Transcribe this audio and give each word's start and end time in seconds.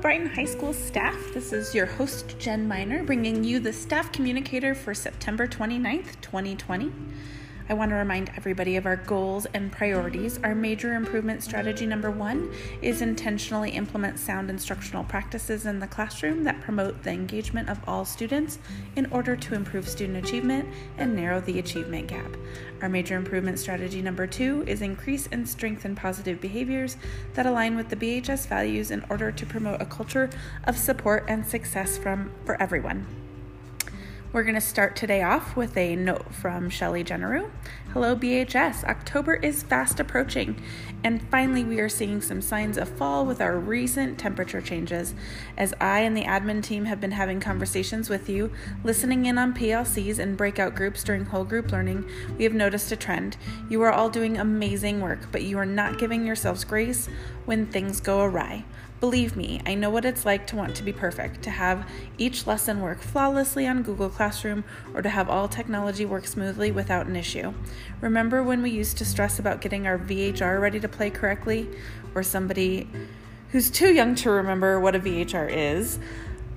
Brighton 0.00 0.30
High 0.30 0.46
School 0.46 0.72
staff. 0.72 1.14
This 1.34 1.52
is 1.52 1.74
your 1.74 1.84
host, 1.84 2.38
Jen 2.38 2.66
Miner, 2.66 3.04
bringing 3.04 3.44
you 3.44 3.60
the 3.60 3.70
staff 3.70 4.10
communicator 4.12 4.74
for 4.74 4.94
September 4.94 5.46
29th, 5.46 6.18
2020. 6.22 6.90
I 7.70 7.74
want 7.74 7.90
to 7.90 7.94
remind 7.94 8.32
everybody 8.36 8.74
of 8.74 8.84
our 8.84 8.96
goals 8.96 9.46
and 9.54 9.70
priorities. 9.70 10.40
Our 10.42 10.56
major 10.56 10.94
improvement 10.94 11.40
strategy 11.40 11.86
number 11.86 12.10
one 12.10 12.52
is 12.82 13.00
intentionally 13.00 13.70
implement 13.70 14.18
sound 14.18 14.50
instructional 14.50 15.04
practices 15.04 15.66
in 15.66 15.78
the 15.78 15.86
classroom 15.86 16.42
that 16.42 16.60
promote 16.62 17.04
the 17.04 17.12
engagement 17.12 17.68
of 17.68 17.78
all 17.86 18.04
students 18.04 18.58
in 18.96 19.06
order 19.12 19.36
to 19.36 19.54
improve 19.54 19.88
student 19.88 20.18
achievement 20.18 20.68
and 20.98 21.14
narrow 21.14 21.40
the 21.40 21.60
achievement 21.60 22.08
gap. 22.08 22.36
Our 22.82 22.88
major 22.88 23.14
improvement 23.14 23.60
strategy 23.60 24.02
number 24.02 24.26
two 24.26 24.64
is 24.66 24.82
increase 24.82 25.28
and 25.30 25.48
strengthen 25.48 25.94
positive 25.94 26.40
behaviors 26.40 26.96
that 27.34 27.46
align 27.46 27.76
with 27.76 27.88
the 27.88 27.94
BHS 27.94 28.48
values 28.48 28.90
in 28.90 29.04
order 29.08 29.30
to 29.30 29.46
promote 29.46 29.80
a 29.80 29.86
culture 29.86 30.28
of 30.64 30.76
support 30.76 31.24
and 31.28 31.46
success 31.46 31.96
from 31.96 32.32
for 32.44 32.60
everyone. 32.60 33.06
We're 34.32 34.44
going 34.44 34.54
to 34.54 34.60
start 34.60 34.94
today 34.94 35.22
off 35.22 35.56
with 35.56 35.76
a 35.76 35.96
note 35.96 36.32
from 36.32 36.70
Shelly 36.70 37.02
Jenneru. 37.02 37.50
Hello, 37.92 38.14
BHS. 38.14 38.84
October 38.84 39.34
is 39.34 39.64
fast 39.64 39.98
approaching, 39.98 40.62
and 41.02 41.20
finally, 41.32 41.64
we 41.64 41.80
are 41.80 41.88
seeing 41.88 42.20
some 42.20 42.40
signs 42.40 42.78
of 42.78 42.88
fall 42.88 43.26
with 43.26 43.40
our 43.40 43.58
recent 43.58 44.20
temperature 44.20 44.60
changes. 44.60 45.16
As 45.58 45.74
I 45.80 46.02
and 46.02 46.16
the 46.16 46.26
admin 46.26 46.62
team 46.62 46.84
have 46.84 47.00
been 47.00 47.10
having 47.10 47.40
conversations 47.40 48.08
with 48.08 48.28
you, 48.28 48.52
listening 48.84 49.26
in 49.26 49.36
on 49.36 49.52
PLCs 49.52 50.20
and 50.20 50.36
breakout 50.36 50.76
groups 50.76 51.02
during 51.02 51.24
whole 51.24 51.42
group 51.42 51.72
learning, 51.72 52.08
we 52.38 52.44
have 52.44 52.54
noticed 52.54 52.92
a 52.92 52.96
trend. 52.96 53.36
You 53.68 53.82
are 53.82 53.90
all 53.90 54.10
doing 54.10 54.38
amazing 54.38 55.00
work, 55.00 55.32
but 55.32 55.42
you 55.42 55.58
are 55.58 55.66
not 55.66 55.98
giving 55.98 56.24
yourselves 56.24 56.62
grace 56.62 57.08
when 57.46 57.66
things 57.66 58.00
go 58.00 58.20
awry. 58.20 58.64
Believe 59.00 59.34
me, 59.34 59.62
I 59.64 59.74
know 59.74 59.88
what 59.88 60.04
it's 60.04 60.26
like 60.26 60.46
to 60.48 60.56
want 60.56 60.76
to 60.76 60.82
be 60.82 60.92
perfect, 60.92 61.40
to 61.44 61.50
have 61.50 61.88
each 62.18 62.46
lesson 62.46 62.82
work 62.82 63.00
flawlessly 63.00 63.66
on 63.66 63.82
Google 63.82 64.10
Classroom, 64.10 64.62
or 64.92 65.00
to 65.00 65.08
have 65.08 65.30
all 65.30 65.48
technology 65.48 66.04
work 66.04 66.26
smoothly 66.26 66.70
without 66.70 67.06
an 67.06 67.16
issue. 67.16 67.54
Remember 68.02 68.42
when 68.42 68.60
we 68.60 68.68
used 68.68 68.98
to 68.98 69.06
stress 69.06 69.38
about 69.38 69.62
getting 69.62 69.86
our 69.86 69.98
VHR 69.98 70.60
ready 70.60 70.78
to 70.80 70.88
play 70.88 71.08
correctly? 71.08 71.66
Or 72.14 72.22
somebody 72.22 72.90
who's 73.52 73.70
too 73.70 73.90
young 73.90 74.14
to 74.16 74.30
remember 74.30 74.78
what 74.78 74.94
a 74.94 75.00
VHR 75.00 75.50
is? 75.50 75.98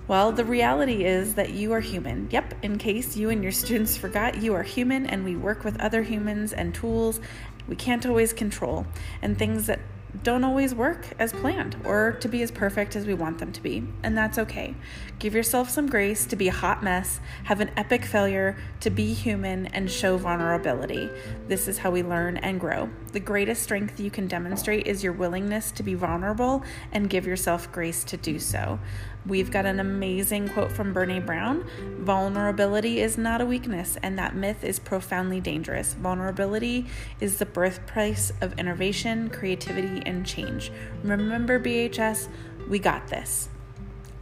Well, 0.06 0.34
the 0.34 0.44
reality 0.44 1.06
is 1.06 1.36
that 1.36 1.52
you 1.52 1.72
are 1.72 1.80
human. 1.80 2.28
Yep, 2.30 2.56
in 2.62 2.78
case 2.78 3.16
you 3.16 3.30
and 3.30 3.42
your 3.42 3.54
students 3.54 3.96
forgot, 3.96 4.42
you 4.42 4.54
are 4.54 4.64
human 4.64 5.06
and 5.06 5.24
we 5.24 5.38
work 5.38 5.64
with 5.64 5.80
other 5.80 6.04
humans 6.04 6.52
and 6.52 6.76
tools 6.76 7.22
we 7.68 7.76
can't 7.76 8.06
always 8.06 8.34
control, 8.34 8.86
and 9.22 9.38
things 9.38 9.68
that 9.68 9.80
don't 10.22 10.44
always 10.44 10.76
work 10.76 11.08
as 11.18 11.34
planned 11.34 11.76
or 11.84 12.14
to 12.20 12.28
be 12.28 12.44
as 12.44 12.52
perfect 12.52 12.96
as 12.96 13.06
we 13.06 13.14
want 13.14 13.40
them 13.40 13.52
to 13.52 13.64
be, 13.64 13.88
and 14.04 14.16
that's 14.18 14.38
okay. 14.38 14.76
Give 15.18 15.34
yourself 15.34 15.70
some 15.70 15.88
grace 15.88 16.26
to 16.28 16.36
be 16.36 16.48
a 16.50 16.52
hot 16.52 16.84
mess, 16.84 17.20
have 17.46 17.60
an 17.62 17.72
epic 17.76 18.06
failure, 18.06 18.56
to 18.82 18.90
be 18.90 19.14
human, 19.14 19.66
and 19.68 19.90
show 19.90 20.18
vulnerability. 20.18 21.10
This 21.48 21.68
is 21.68 21.80
how 21.80 21.90
we 21.90 22.04
learn 22.04 22.38
and 22.38 22.60
grow. 22.60 22.90
The 23.14 23.20
greatest 23.20 23.62
strength 23.62 24.00
you 24.00 24.10
can 24.10 24.26
demonstrate 24.26 24.88
is 24.88 25.04
your 25.04 25.14
willingness 25.14 25.70
to 25.74 25.84
be 25.84 25.94
vulnerable 25.94 26.64
and 26.92 27.12
give 27.12 27.28
yourself 27.28 27.72
grace 27.72 28.04
to 28.06 28.18
do 28.18 28.40
so. 28.40 28.80
We've 29.28 29.52
got 29.52 29.68
an 29.68 29.80
amazing 29.80 30.50
quote 30.50 30.72
from 30.72 30.96
Brene 30.96 31.24
Brown 31.24 31.64
Vulnerability 32.00 33.02
is 33.02 33.16
not 33.16 33.40
a 33.40 33.46
weakness, 33.46 34.00
and 34.02 34.18
that 34.18 34.36
myth 34.36 34.64
is 34.64 34.80
profoundly 34.80 35.40
dangerous. 35.40 35.94
Vulnerability 35.94 36.88
is 37.20 37.38
the 37.38 37.46
birthplace 37.46 38.34
of 38.42 38.58
innovation, 38.58 39.30
creativity, 39.30 40.02
and 40.08 40.26
change. 40.26 40.72
Remember, 41.04 41.60
BHS, 41.60 42.30
we 42.68 42.80
got 42.80 43.10
this. 43.10 43.48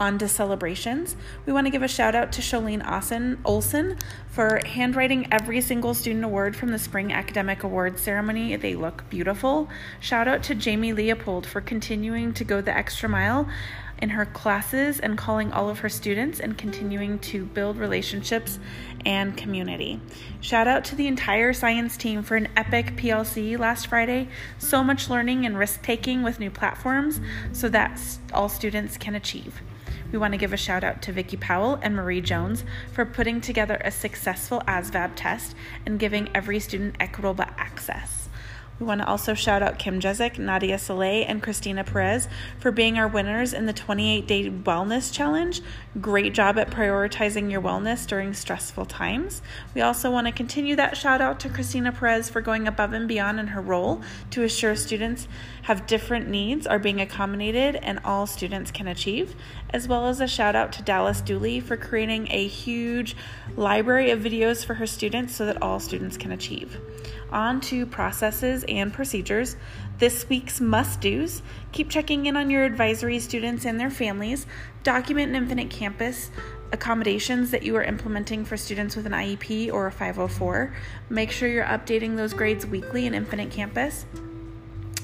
On 0.02 0.18
to 0.18 0.28
celebrations. 0.28 1.16
We 1.46 1.54
want 1.54 1.68
to 1.68 1.72
give 1.72 1.84
a 1.84 1.88
shout 1.88 2.16
out 2.16 2.32
to 2.32 2.42
Sholene 2.42 2.82
Olson, 3.46 3.98
for 4.30 4.60
handwriting 4.66 5.28
every 5.32 5.62
single 5.62 5.94
student 5.94 6.26
award 6.26 6.56
from 6.56 6.72
the 6.72 6.80
Spring 6.80 7.14
Academic 7.14 7.62
Awards 7.62 8.02
ceremony. 8.02 8.56
They 8.56 8.74
look 8.74 9.08
beautiful. 9.12 9.70
Shout 10.00 10.28
out 10.28 10.42
to 10.44 10.56
Jamie 10.56 10.94
Leopold 10.94 11.46
for 11.46 11.62
continuing 11.62 12.34
to 12.34 12.44
go 12.44 12.62
the 12.62 12.76
extra 12.76 13.08
mile 13.08 13.48
in 14.00 14.10
her 14.10 14.26
classes 14.26 15.00
and 15.00 15.20
calling 15.20 15.52
all 15.52 15.70
of 15.70 15.78
her 15.80 15.90
students 15.90 16.40
and 16.40 16.58
continuing 16.58 17.20
to 17.20 17.46
build 17.46 17.78
relationships 17.78 18.58
and 19.06 19.38
community. 19.38 20.02
Shout 20.40 20.68
out 20.68 20.84
to 20.86 20.96
the 20.96 21.06
entire 21.06 21.54
science 21.54 21.96
team 21.96 22.24
for 22.24 22.36
an 22.38 22.48
epic 22.58 22.96
PLC 22.96 23.56
last 23.60 23.86
Friday. 23.86 24.30
So 24.58 24.84
much 24.84 25.12
learning 25.12 25.46
and 25.46 25.56
risk 25.56 25.84
taking 25.84 26.24
with 26.24 26.40
new 26.40 26.50
platforms 26.50 27.22
so 27.52 27.70
that 27.70 28.02
all 28.34 28.50
students 28.50 28.98
can 28.98 29.14
achieve. 29.14 29.62
We 30.12 30.18
want 30.18 30.34
to 30.34 30.38
give 30.38 30.52
a 30.52 30.58
shout 30.58 30.84
out 30.84 31.02
to 31.04 31.14
Vicki 31.14 31.38
Powell 31.38 31.80
and 31.82 31.96
Marie 31.96 32.20
Jones 32.20 32.66
for 32.92 33.06
putting 33.06 33.40
together 33.40 33.82
a 33.84 33.92
successful 33.92 34.62
ASVAB 34.68 35.12
test 35.16 35.56
and 35.86 35.98
giving 35.98 36.30
every 36.36 36.60
student 36.60 36.98
equitable 37.00 37.46
access. 37.58 38.28
We 38.82 38.88
want 38.88 39.02
to 39.02 39.08
also 39.08 39.36
shout 39.36 39.62
out 39.62 39.78
Kim 39.78 40.02
Jezik, 40.02 40.40
Nadia 40.40 40.80
Soleil, 40.80 41.24
and 41.28 41.42
Christina 41.42 41.84
Perez 41.84 42.28
for 42.60 42.72
being 42.72 42.98
our 42.98 43.08
winners 43.08 43.54
in 43.54 43.68
the 43.68 43.74
28 43.74 44.28
day 44.28 44.50
wellness 44.50 45.14
challenge. 45.14 45.62
Great 46.00 46.34
job 46.34 46.58
at 46.58 46.72
prioritizing 46.72 47.52
your 47.52 47.62
wellness 47.62 48.08
during 48.08 48.34
stressful 48.34 48.86
times. 48.86 49.42
We 49.76 49.82
also 49.82 50.10
want 50.10 50.26
to 50.26 50.32
continue 50.32 50.78
that 50.78 50.96
shout 50.96 51.20
out 51.20 51.42
to 51.42 51.50
Christina 51.50 51.92
Perez 51.92 52.30
for 52.30 52.40
going 52.40 52.66
above 52.66 52.94
and 52.94 53.10
beyond 53.10 53.42
in 53.42 53.48
her 53.48 53.60
role 53.60 54.02
to 54.30 54.44
assure 54.44 54.78
students 54.78 55.28
have 55.64 55.88
different 55.88 56.30
needs 56.30 56.66
are 56.66 56.80
being 56.80 57.02
accommodated 57.02 57.76
and 57.76 58.00
all 58.06 58.26
students 58.26 58.72
can 58.72 58.88
achieve, 58.88 59.36
as 59.72 59.86
well 59.86 60.08
as 60.08 60.22
a 60.22 60.28
shout 60.30 60.56
out 60.56 60.72
to 60.72 60.82
Dallas 60.82 61.20
Dooley 61.20 61.60
for 61.60 61.76
creating 61.76 62.30
a 62.32 62.48
huge 62.48 63.18
library 63.58 64.12
of 64.12 64.22
videos 64.22 64.64
for 64.64 64.76
her 64.76 64.88
students 64.88 65.36
so 65.36 65.46
that 65.46 65.62
all 65.62 65.82
students 65.82 66.16
can 66.16 66.32
achieve. 66.32 66.80
On 67.34 67.60
to 67.62 67.86
processes 67.86 68.64
and 68.70 68.94
procedures. 68.94 69.58
This 70.02 70.28
week's 70.28 70.60
must 70.60 71.00
do's 71.00 71.44
keep 71.72 71.88
checking 71.88 72.26
in 72.26 72.36
on 72.36 72.50
your 72.50 72.66
advisory 72.66 73.20
students 73.20 73.66
and 73.66 73.80
their 73.80 73.92
families, 73.92 74.48
document 74.82 75.30
an 75.30 75.36
Infinite 75.36 75.70
Campus 75.70 76.32
accommodations 76.72 77.52
that 77.52 77.62
you 77.62 77.76
are 77.76 77.84
implementing 77.84 78.44
for 78.44 78.58
students 78.58 78.96
with 78.96 79.06
an 79.06 79.12
IEP 79.12 79.72
or 79.72 79.86
a 79.86 79.92
504. 79.92 80.74
Make 81.12 81.30
sure 81.30 81.48
you're 81.48 81.66
updating 81.66 82.16
those 82.16 82.34
grades 82.34 82.66
weekly 82.66 83.06
in 83.06 83.14
Infinite 83.14 83.52
Campus. 83.52 84.08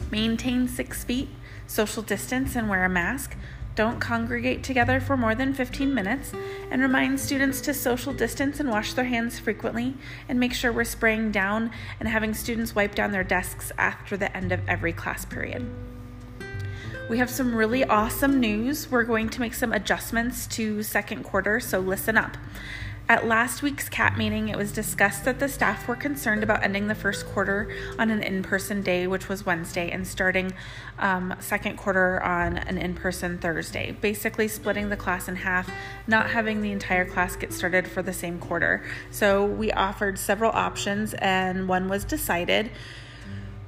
Maintain 0.10 0.68
six 0.68 1.04
feet, 1.04 1.30
social 1.68 2.02
distance, 2.02 2.56
and 2.56 2.68
wear 2.68 2.84
a 2.84 2.90
mask. 2.90 3.38
Don't 3.78 4.00
congregate 4.00 4.64
together 4.64 5.00
for 5.00 5.16
more 5.16 5.36
than 5.36 5.54
15 5.54 5.94
minutes, 5.94 6.34
and 6.72 6.82
remind 6.82 7.20
students 7.20 7.62
to 7.62 7.76
social 7.76 8.12
distance 8.12 8.60
and 8.60 8.72
wash 8.72 8.94
their 8.94 9.06
hands 9.06 9.38
frequently, 9.38 9.94
and 10.28 10.40
make 10.40 10.52
sure 10.52 10.74
we're 10.74 10.84
spraying 10.84 11.32
down 11.32 11.70
and 12.00 12.10
having 12.10 12.34
students 12.34 12.74
wipe 12.74 12.96
down 12.96 13.12
their 13.12 13.24
desks 13.24 13.72
after 13.78 14.18
the 14.18 14.36
end 14.36 14.52
of 14.52 14.68
every 14.68 14.92
class 14.92 15.26
period. 15.26 15.70
We 17.08 17.20
have 17.20 17.30
some 17.30 17.54
really 17.54 17.86
awesome 17.86 18.40
news. 18.40 18.90
We're 18.90 19.04
going 19.04 19.30
to 19.30 19.40
make 19.40 19.54
some 19.54 19.72
adjustments 19.72 20.48
to 20.48 20.82
second 20.82 21.22
quarter, 21.22 21.60
so 21.60 21.78
listen 21.80 22.18
up. 22.18 22.36
At 23.10 23.26
last 23.26 23.62
week's 23.62 23.88
CAT 23.88 24.18
meeting, 24.18 24.50
it 24.50 24.58
was 24.58 24.74
discussed 24.74 25.24
that 25.24 25.40
the 25.40 25.48
staff 25.48 25.88
were 25.88 25.96
concerned 25.96 26.44
about 26.44 26.62
ending 26.62 26.88
the 26.88 26.96
first 26.96 27.26
quarter 27.26 27.74
on 27.98 28.10
an 28.10 28.22
in 28.22 28.44
person 28.44 28.82
day, 28.82 29.08
which 29.08 29.30
was 29.30 29.46
Wednesday, 29.46 29.90
and 29.90 30.06
starting 30.06 30.52
um, 31.00 31.34
second 31.40 31.78
quarter 31.78 32.22
on 32.22 32.58
an 32.58 32.78
in 32.78 32.96
person 32.96 33.38
Thursday, 33.38 33.96
basically 34.02 34.50
splitting 34.50 34.90
the 34.90 34.98
class 34.98 35.30
in 35.30 35.38
half, 35.38 35.72
not 36.06 36.32
having 36.32 36.62
the 36.62 36.74
entire 36.74 37.06
class 37.06 37.38
get 37.38 37.54
started 37.54 37.88
for 37.88 38.02
the 38.02 38.12
same 38.12 38.40
quarter. 38.40 38.84
So 39.10 39.46
we 39.46 39.72
offered 39.72 40.20
several 40.20 40.52
options, 40.52 41.14
and 41.14 41.70
one 41.70 41.88
was 41.88 42.04
decided. 42.04 42.72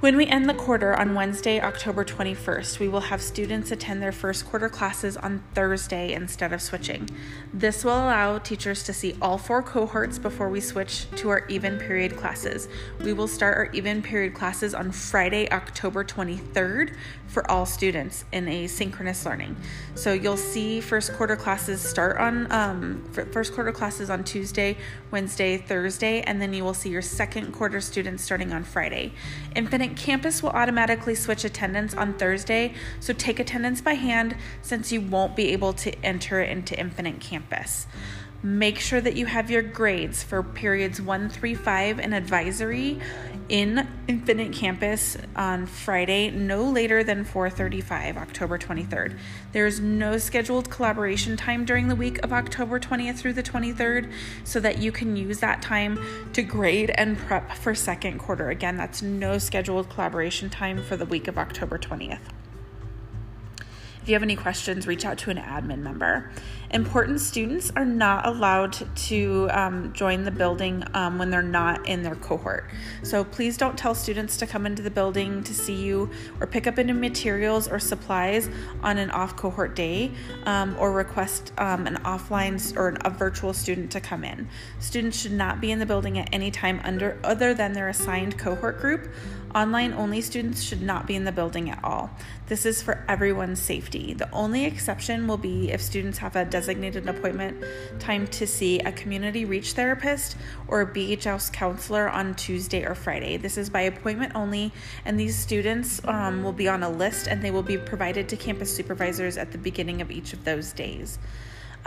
When 0.02 0.16
we 0.16 0.28
end 0.28 0.50
the 0.50 0.54
quarter 0.54 0.98
on 0.98 1.14
Wednesday, 1.14 1.60
October 1.60 2.06
21st, 2.06 2.80
we 2.80 2.88
will 2.88 3.02
have 3.02 3.22
students 3.22 3.70
attend 3.70 4.02
their 4.02 4.14
first 4.14 4.46
quarter 4.46 4.70
classes 4.70 5.18
on 5.18 5.44
Thursday 5.54 6.14
instead 6.14 6.54
of 6.54 6.62
switching. 6.62 7.10
This 7.54 7.84
will 7.84 7.98
allow 7.98 8.38
teachers 8.38 8.84
to 8.84 8.94
see 8.94 9.18
all 9.22 9.38
four 9.38 9.62
cohorts 9.62 10.18
before 10.18 10.48
we 10.48 10.62
switch 10.62 11.12
to 11.18 11.28
our 11.28 11.46
even 11.50 11.78
period 11.78 12.16
classes. 12.16 12.70
We 13.02 13.12
will 13.12 13.28
start 13.28 13.58
our 13.58 13.70
even 13.74 14.02
period 14.02 14.34
classes 14.34 14.74
on 14.74 14.94
Friday, 14.94 15.52
October 15.52 16.06
23rd 16.06 16.96
for 17.28 17.50
all 17.52 17.66
students 17.66 18.24
in 18.32 18.46
asynchronous 18.46 19.26
learning. 19.26 19.58
So 19.96 20.14
you'll 20.14 20.38
see 20.38 20.80
first 20.80 21.14
quarter 21.14 21.36
classes 21.36 21.82
start 21.82 22.18
on 22.18 22.50
um, 22.54 23.04
first 23.34 23.54
quarter 23.54 23.74
classes 23.74 24.10
on 24.10 24.24
Tuesday, 24.24 24.78
Wednesday, 25.12 25.58
Thursday, 25.58 26.22
and 26.22 26.42
then 26.42 26.54
you 26.54 26.64
will 26.64 26.74
see 26.74 26.90
your 26.90 27.02
second 27.02 27.52
quarter 27.52 27.82
students 27.82 28.24
starting 28.24 28.54
on 28.54 28.64
Friday. 28.64 29.12
Infinite 29.58 29.89
Campus 29.96 30.42
will 30.42 30.50
automatically 30.52 31.16
switch 31.16 31.44
attendance 31.46 31.94
on 31.94 32.14
Thursday, 32.14 32.74
so 33.00 33.14
take 33.14 33.40
attendance 33.40 33.82
by 33.82 33.94
hand 33.94 34.36
since 34.62 34.92
you 34.92 35.02
won't 35.02 35.36
be 35.36 35.50
able 35.50 35.74
to 35.74 35.94
enter 36.04 36.42
into 36.42 36.80
Infinite 36.80 37.20
Campus. 37.20 37.88
Make 38.42 38.80
sure 38.80 39.02
that 39.02 39.18
you 39.18 39.26
have 39.26 39.52
your 39.52 39.62
grades 39.62 40.24
for 40.24 40.42
periods 40.42 41.02
1, 41.02 41.28
3, 41.28 41.56
5 41.56 42.00
and 42.00 42.14
advisory 42.14 43.00
in 43.50 43.86
Infinite 44.08 44.54
Campus 44.54 45.18
on 45.36 45.66
Friday 45.66 46.30
no 46.30 46.64
later 46.64 47.04
than 47.04 47.26
4:35 47.26 48.16
October 48.16 48.58
23rd. 48.58 49.18
There 49.52 49.66
is 49.66 49.82
no 49.82 50.18
scheduled 50.18 50.70
collaboration 50.70 51.36
time 51.36 51.66
during 51.66 51.90
the 51.90 51.96
week 51.96 52.24
of 52.24 52.32
October 52.32 52.80
20th 52.80 53.18
through 53.18 53.34
the 53.34 53.44
23rd 53.44 54.10
so 54.46 54.62
that 54.62 54.78
you 54.78 54.94
can 54.94 55.18
use 55.18 55.40
that 55.40 55.62
time 55.62 56.00
to 56.32 56.42
grade 56.42 56.92
and 56.92 57.18
prep 57.18 57.52
for 57.54 57.76
second 57.76 58.20
quarter. 58.20 58.50
Again, 58.50 58.78
that's 58.78 59.02
no 59.02 59.38
scheduled 59.38 59.90
collaboration 59.90 60.50
time 60.50 60.82
for 60.82 60.96
the 60.96 61.06
week 61.06 61.28
of 61.28 61.38
October 61.38 61.78
20th. 61.78 62.22
If 64.02 64.08
you 64.08 64.16
have 64.16 64.24
any 64.24 64.36
questions, 64.36 64.88
reach 64.88 65.06
out 65.06 65.18
to 65.20 65.30
an 65.30 65.38
admin 65.38 65.80
member. 65.80 66.32
Important 66.72 67.20
students 67.20 67.72
are 67.76 67.86
not 67.86 68.28
allowed 68.28 68.78
to 68.96 69.48
um, 69.52 69.92
join 69.92 70.24
the 70.24 70.30
building 70.30 70.84
um, 70.94 71.18
when 71.18 71.32
they're 71.32 71.42
not 71.42 71.88
in 71.88 72.04
their 72.04 72.16
cohort. 72.16 72.70
So 73.02 73.24
please 73.24 73.58
don't 73.58 73.76
tell 73.76 73.96
students 73.96 74.38
to 74.38 74.46
come 74.46 74.68
into 74.68 74.84
the 74.84 74.92
building 74.92 75.44
to 75.46 75.54
see 75.54 75.74
you 75.74 76.12
or 76.40 76.46
pick 76.46 76.68
up 76.68 76.78
any 76.78 76.94
materials 76.94 77.68
or 77.68 77.80
supplies 77.80 78.50
on 78.84 79.00
an 79.00 79.10
off 79.10 79.36
cohort 79.36 79.76
day 79.76 80.12
um, 80.44 80.76
or 80.78 80.92
request 80.92 81.54
um, 81.58 81.88
an 81.88 81.96
offline 82.04 82.50
or 82.78 82.96
a 83.04 83.10
virtual 83.10 83.52
student 83.54 83.92
to 83.92 84.00
come 84.00 84.24
in. 84.24 84.48
Students 84.80 85.20
should 85.20 85.32
not 85.32 85.60
be 85.60 85.72
in 85.72 85.80
the 85.80 85.88
building 85.88 86.20
at 86.20 86.30
any 86.32 86.52
time 86.52 86.82
under 86.84 87.20
other 87.24 87.56
than 87.56 87.74
their 87.74 87.90
assigned 87.90 88.38
cohort 88.38 88.80
group. 88.80 89.10
Online 89.56 89.94
only 89.94 90.22
students 90.22 90.62
should 90.62 90.84
not 90.84 91.08
be 91.08 91.16
in 91.16 91.24
the 91.24 91.32
building 91.32 91.72
at 91.72 91.84
all. 91.84 92.12
This 92.46 92.68
is 92.68 92.84
for 92.84 93.04
everyone's 93.08 93.60
safety. 93.60 94.14
The 94.14 94.32
only 94.32 94.66
exception 94.66 95.28
will 95.28 95.38
be 95.38 95.72
if 95.72 95.82
students 95.82 96.20
have 96.20 96.36
a 96.36 96.46
designated 96.60 97.08
appointment 97.08 97.64
time 98.00 98.28
to 98.28 98.46
see 98.46 98.80
a 98.80 98.92
community 98.92 99.46
reach 99.46 99.72
therapist 99.72 100.36
or 100.68 100.82
a 100.82 100.86
BHS 100.86 101.54
counselor 101.54 102.10
on 102.10 102.36
Tuesday 102.36 102.84
or 102.84 102.94
Friday. 102.94 103.38
This 103.38 103.58
is 103.58 103.70
by 103.70 103.82
appointment 103.84 104.34
only, 104.36 104.74
and 105.06 105.18
these 105.18 105.38
students 105.38 106.02
um, 106.04 106.44
will 106.44 106.52
be 106.52 106.68
on 106.68 106.84
a 106.84 106.90
list 106.90 107.28
and 107.28 107.42
they 107.42 107.50
will 107.50 107.64
be 107.64 107.78
provided 107.78 108.28
to 108.28 108.36
campus 108.36 108.76
supervisors 108.76 109.38
at 109.38 109.54
the 109.54 109.58
beginning 109.58 110.02
of 110.02 110.12
each 110.12 110.34
of 110.34 110.44
those 110.44 110.74
days. 110.74 111.18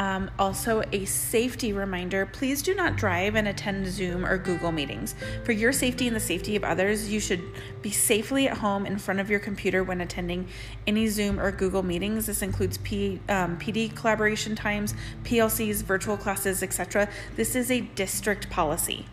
Um, 0.03 0.33
also, 0.37 0.83
a 0.91 1.05
safety 1.05 1.73
reminder 1.73 2.27
please 2.27 2.61
do 2.61 2.75
not 2.75 2.97
drive 2.97 3.37
and 3.37 3.47
attend 3.47 3.87
Zoom 3.87 4.27
or 4.27 4.37
Google 4.37 4.73
meetings. 4.73 5.15
For 5.45 5.53
your 5.53 5.73
safety 5.73 6.09
and 6.09 6.17
the 6.17 6.21
safety 6.21 6.57
of 6.57 6.65
others, 6.65 7.09
you 7.09 7.21
should 7.21 7.41
be 7.83 7.91
safely 7.93 8.49
at 8.49 8.57
home 8.57 8.85
in 8.85 8.99
front 8.99 9.21
of 9.21 9.31
your 9.31 9.39
computer 9.39 9.85
when 9.85 10.01
attending 10.01 10.49
any 10.89 11.07
Zoom 11.07 11.39
or 11.39 11.53
Google 11.53 11.85
meetings. 11.85 12.27
This 12.27 12.43
includes 12.43 12.79
P, 12.79 13.21
um, 13.29 13.57
PD 13.61 13.95
collaboration 13.95 14.57
times, 14.57 14.93
PLCs, 15.23 15.85
virtual 15.85 16.17
classes, 16.17 16.65
etc. 16.65 17.09
This 17.37 17.55
is 17.55 17.71
a 17.71 17.83
district 17.83 18.51
policy. 18.51 19.07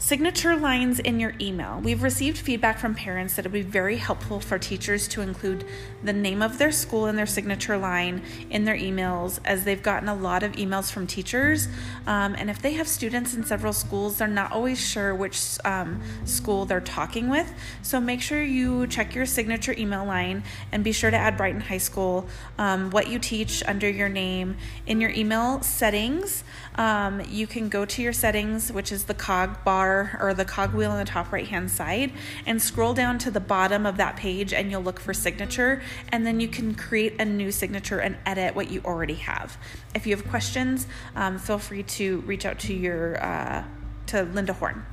Signature 0.00 0.54
lines 0.54 1.00
in 1.00 1.18
your 1.18 1.34
email. 1.40 1.80
We've 1.82 2.04
received 2.04 2.38
feedback 2.38 2.78
from 2.78 2.94
parents 2.94 3.34
that 3.34 3.44
it 3.44 3.48
would 3.48 3.64
be 3.64 3.68
very 3.68 3.96
helpful 3.96 4.38
for 4.38 4.56
teachers 4.56 5.08
to 5.08 5.22
include 5.22 5.64
the 6.04 6.12
name 6.12 6.40
of 6.40 6.56
their 6.56 6.70
school 6.70 7.06
in 7.06 7.16
their 7.16 7.26
signature 7.26 7.76
line 7.76 8.22
in 8.48 8.64
their 8.64 8.76
emails, 8.76 9.40
as 9.44 9.64
they've 9.64 9.82
gotten 9.82 10.08
a 10.08 10.14
lot 10.14 10.44
of 10.44 10.52
emails 10.52 10.92
from 10.92 11.08
teachers. 11.08 11.66
Um, 12.06 12.36
and 12.38 12.48
if 12.48 12.62
they 12.62 12.74
have 12.74 12.86
students 12.86 13.34
in 13.34 13.42
several 13.42 13.72
schools, 13.72 14.18
they're 14.18 14.28
not 14.28 14.52
always 14.52 14.80
sure 14.80 15.16
which 15.16 15.58
um, 15.64 16.00
school 16.24 16.64
they're 16.64 16.80
talking 16.80 17.28
with. 17.28 17.52
So 17.82 17.98
make 17.98 18.22
sure 18.22 18.40
you 18.40 18.86
check 18.86 19.16
your 19.16 19.26
signature 19.26 19.74
email 19.76 20.04
line 20.04 20.44
and 20.70 20.84
be 20.84 20.92
sure 20.92 21.10
to 21.10 21.16
add 21.16 21.36
Brighton 21.36 21.62
High 21.62 21.78
School, 21.78 22.28
um, 22.56 22.90
what 22.90 23.08
you 23.08 23.18
teach 23.18 23.64
under 23.66 23.90
your 23.90 24.08
name. 24.08 24.58
In 24.86 25.00
your 25.00 25.10
email 25.10 25.60
settings, 25.62 26.44
um, 26.76 27.20
you 27.28 27.48
can 27.48 27.68
go 27.68 27.84
to 27.84 28.00
your 28.00 28.12
settings, 28.12 28.70
which 28.70 28.92
is 28.92 29.04
the 29.04 29.14
cog 29.14 29.64
bar 29.64 29.87
bar 29.88 30.18
or 30.20 30.34
the 30.34 30.44
cogwheel 30.44 30.90
on 30.90 30.98
the 30.98 31.04
top 31.04 31.32
right 31.32 31.46
hand 31.46 31.70
side 31.70 32.12
and 32.46 32.60
scroll 32.60 32.94
down 32.94 33.18
to 33.18 33.30
the 33.30 33.40
bottom 33.40 33.86
of 33.86 33.96
that 33.96 34.16
page 34.16 34.52
and 34.52 34.70
you'll 34.70 34.82
look 34.82 35.00
for 35.00 35.14
signature 35.14 35.82
and 36.12 36.26
then 36.26 36.40
you 36.40 36.48
can 36.48 36.74
create 36.74 37.20
a 37.20 37.24
new 37.24 37.50
signature 37.50 37.98
and 37.98 38.16
edit 38.26 38.54
what 38.54 38.70
you 38.70 38.80
already 38.84 39.14
have. 39.14 39.56
If 39.94 40.06
you 40.06 40.14
have 40.16 40.26
questions, 40.28 40.86
um, 41.16 41.38
feel 41.38 41.58
free 41.58 41.82
to 41.82 42.20
reach 42.20 42.44
out 42.44 42.58
to 42.60 42.74
your 42.74 43.22
uh, 43.22 43.64
to 44.06 44.22
Linda 44.22 44.52
Horn. 44.54 44.84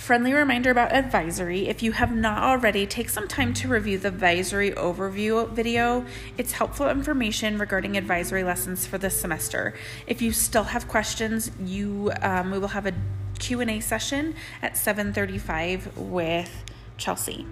Friendly 0.00 0.32
reminder 0.32 0.70
about 0.70 0.92
advisory. 0.92 1.68
If 1.68 1.82
you 1.82 1.92
have 1.92 2.10
not 2.10 2.42
already, 2.42 2.86
take 2.86 3.10
some 3.10 3.28
time 3.28 3.52
to 3.54 3.68
review 3.68 3.98
the 3.98 4.08
advisory 4.08 4.70
overview 4.70 5.48
video. 5.52 6.06
It's 6.38 6.52
helpful 6.52 6.88
information 6.88 7.58
regarding 7.58 7.98
advisory 7.98 8.42
lessons 8.42 8.86
for 8.86 8.96
this 8.96 9.20
semester. 9.20 9.74
If 10.06 10.22
you 10.22 10.32
still 10.32 10.64
have 10.64 10.88
questions, 10.88 11.50
you 11.62 12.10
um, 12.22 12.50
we 12.50 12.58
will 12.58 12.68
have 12.68 12.86
a 12.86 12.94
Q&A 13.40 13.80
session 13.80 14.36
at 14.62 14.74
7:35 14.74 15.96
with 15.96 16.64
Chelsea. 16.96 17.46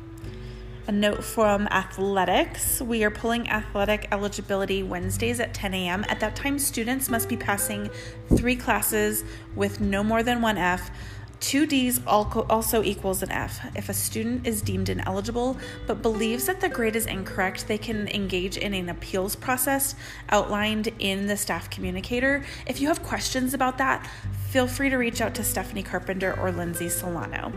A 0.87 0.93
note 0.93 1.23
from 1.23 1.67
athletics. 1.67 2.81
We 2.81 3.05
are 3.05 3.11
pulling 3.11 3.51
athletic 3.51 4.09
eligibility 4.11 4.83
Wednesdays 4.83 5.39
at 5.41 5.53
10 5.53 5.75
a.m. 5.75 6.05
At 6.09 6.21
that 6.21 6.35
time, 6.37 6.59
students 6.59 7.11
must 7.11 7.29
be 7.29 7.37
passing 7.37 7.91
three 8.35 8.57
classes 8.57 9.25
with 9.55 9.81
no 9.81 10.03
more 10.03 10.23
than 10.23 10.41
one 10.41 10.57
F. 10.57 10.91
Two 11.41 11.67
Ds 11.67 12.01
also 12.07 12.83
equals 12.83 13.23
an 13.23 13.31
F. 13.31 13.61
If 13.77 13.89
a 13.89 13.95
student 13.95 14.47
is 14.47 14.61
deemed 14.61 14.89
ineligible 14.89 15.57
but 15.87 16.03
believes 16.03 16.47
that 16.47 16.61
the 16.61 16.69
grade 16.69 16.97
is 16.97 17.07
incorrect, 17.07 17.69
they 17.69 17.79
can 17.79 18.09
engage 18.09 18.57
in 18.57 18.75
an 18.75 18.89
appeals 18.89 19.37
process 19.37 19.95
outlined 20.31 20.89
in 20.99 21.27
the 21.27 21.37
staff 21.37 21.71
communicator. 21.71 22.45
If 22.67 22.81
you 22.81 22.89
have 22.89 23.03
questions 23.03 23.55
about 23.55 23.79
that, 23.79 24.09
feel 24.49 24.67
free 24.67 24.91
to 24.91 24.97
reach 24.97 25.21
out 25.21 25.35
to 25.37 25.45
Stephanie 25.45 25.83
Carpenter 25.83 26.39
or 26.39 26.51
Lindsay 26.51 26.89
Solano. 26.89 27.53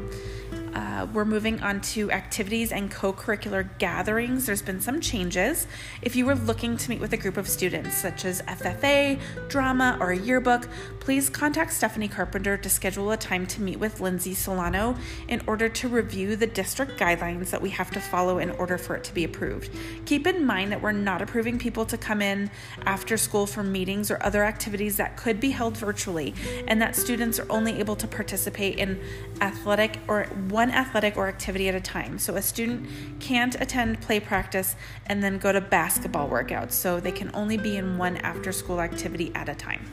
Uh, 0.74 1.06
we're 1.14 1.26
moving 1.26 1.62
on 1.62 1.82
to 1.82 2.12
activities 2.12 2.72
and 2.72 2.90
co 2.90 3.12
curricular 3.12 3.68
gatherings. 3.78 4.46
There's 4.46 4.62
been 4.62 4.80
some 4.80 5.02
changes. 5.02 5.68
If 6.02 6.16
you 6.16 6.26
were 6.26 6.36
looking 6.36 6.78
to 6.78 6.90
meet 6.90 7.02
with 7.02 7.12
a 7.14 7.18
group 7.18 7.38
of 7.38 7.48
students, 7.48 7.96
such 7.96 8.24
as 8.24 8.42
FFA, 8.44 9.20
drama, 9.50 9.98
or 10.00 10.12
a 10.12 10.18
yearbook, 10.18 10.68
please 11.00 11.30
contact 11.30 11.74
Stephanie 11.74 12.08
Carpenter 12.08 12.56
to 12.58 12.70
schedule 12.70 13.12
a 13.12 13.18
time 13.18 13.46
to 13.48 13.62
meet 13.62 13.80
with 13.80 14.00
Lindsay 14.00 14.34
Solano 14.34 14.96
in 15.28 15.42
order 15.48 15.68
to 15.68 15.90
review 15.90 16.36
the 16.36 16.48
district 16.48 17.00
guidelines 17.00 17.50
that 17.50 17.62
we 17.62 17.70
have 17.72 17.92
to 17.92 18.00
follow 18.00 18.38
in 18.38 18.52
order 18.52 18.78
for 18.78 18.96
it 18.96 19.04
to 19.06 19.14
be 19.14 19.24
approved. 19.24 19.72
Keep 20.06 20.28
in 20.28 20.46
mind 20.46 20.72
that 20.72 20.82
we're 20.82 20.92
not 20.92 21.22
approving 21.22 21.60
people 21.60 21.86
to 21.86 21.98
come 21.98 22.22
in 22.22 22.50
after 22.86 23.18
school 23.18 23.46
for 23.46 23.64
meetings 23.64 24.10
or 24.10 24.24
other 24.24 24.44
activities 24.44 24.98
that 24.98 25.18
could 25.18 25.40
be 25.40 25.50
held 25.50 25.76
virtually, 25.76 26.34
and 26.68 26.82
that 26.82 26.96
students 26.96 27.40
are 27.40 27.52
only 27.52 27.80
able 27.80 27.96
to 27.96 28.08
participate 28.08 28.78
in 28.78 29.02
athletic 29.42 30.00
or 30.08 30.26
one 30.50 30.61
one 30.62 30.70
athletic 30.70 31.18
or 31.18 31.28
activity 31.28 31.68
at 31.70 31.74
a 31.74 31.82
time. 31.82 32.20
So 32.20 32.36
a 32.36 32.42
student 32.42 32.88
can't 33.20 33.60
attend 33.60 34.00
play 34.00 34.20
practice 34.20 34.76
and 35.08 35.24
then 35.24 35.40
go 35.40 35.52
to 35.52 35.60
basketball 35.60 36.30
workouts. 36.30 36.74
So 36.74 37.00
they 37.00 37.12
can 37.12 37.32
only 37.34 37.58
be 37.58 37.78
in 37.78 37.98
one 37.98 38.18
after 38.18 38.52
school 38.52 38.80
activity 38.80 39.32
at 39.34 39.50
a 39.50 39.56
time. 39.56 39.84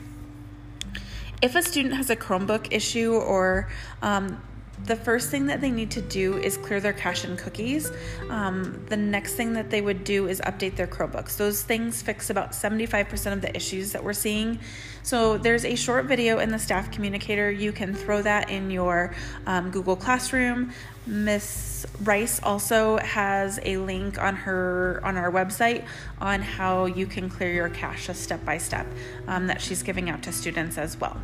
If 1.41 1.55
a 1.55 1.63
student 1.63 1.95
has 1.95 2.11
a 2.11 2.15
Chromebook 2.15 2.67
issue 2.69 3.13
or 3.15 3.67
um, 4.03 4.39
the 4.85 4.95
first 4.95 5.29
thing 5.29 5.45
that 5.47 5.61
they 5.61 5.71
need 5.71 5.91
to 5.91 6.01
do 6.01 6.37
is 6.37 6.57
clear 6.57 6.79
their 6.79 6.93
cache 6.93 7.23
and 7.23 7.37
cookies. 7.37 7.91
Um, 8.29 8.83
the 8.89 8.97
next 8.97 9.35
thing 9.35 9.53
that 9.53 9.69
they 9.69 9.81
would 9.81 10.03
do 10.03 10.27
is 10.27 10.41
update 10.41 10.75
their 10.75 10.87
Chromebooks. 10.87 11.37
Those 11.37 11.63
things 11.63 12.01
fix 12.01 12.29
about 12.29 12.51
75% 12.51 13.33
of 13.33 13.41
the 13.41 13.55
issues 13.55 13.91
that 13.91 14.03
we're 14.03 14.13
seeing. 14.13 14.59
So 15.03 15.37
there's 15.37 15.65
a 15.65 15.75
short 15.75 16.05
video 16.05 16.39
in 16.39 16.49
the 16.49 16.59
staff 16.59 16.91
communicator. 16.91 17.51
You 17.51 17.71
can 17.71 17.93
throw 17.93 18.21
that 18.21 18.49
in 18.49 18.71
your 18.71 19.13
um, 19.45 19.71
Google 19.71 19.95
Classroom. 19.95 20.71
Miss 21.05 21.85
Rice 22.03 22.39
also 22.43 22.97
has 22.97 23.59
a 23.63 23.77
link 23.77 24.21
on 24.21 24.35
her 24.35 25.01
on 25.03 25.17
our 25.17 25.31
website 25.31 25.85
on 26.19 26.41
how 26.41 26.85
you 26.85 27.07
can 27.07 27.29
clear 27.29 27.51
your 27.51 27.69
cache 27.69 28.09
step 28.13 28.43
by 28.45 28.57
step 28.57 28.85
um, 29.27 29.47
that 29.47 29.61
she's 29.61 29.81
giving 29.81 30.09
out 30.09 30.21
to 30.23 30.31
students 30.31 30.77
as 30.77 30.99
well. 30.99 31.19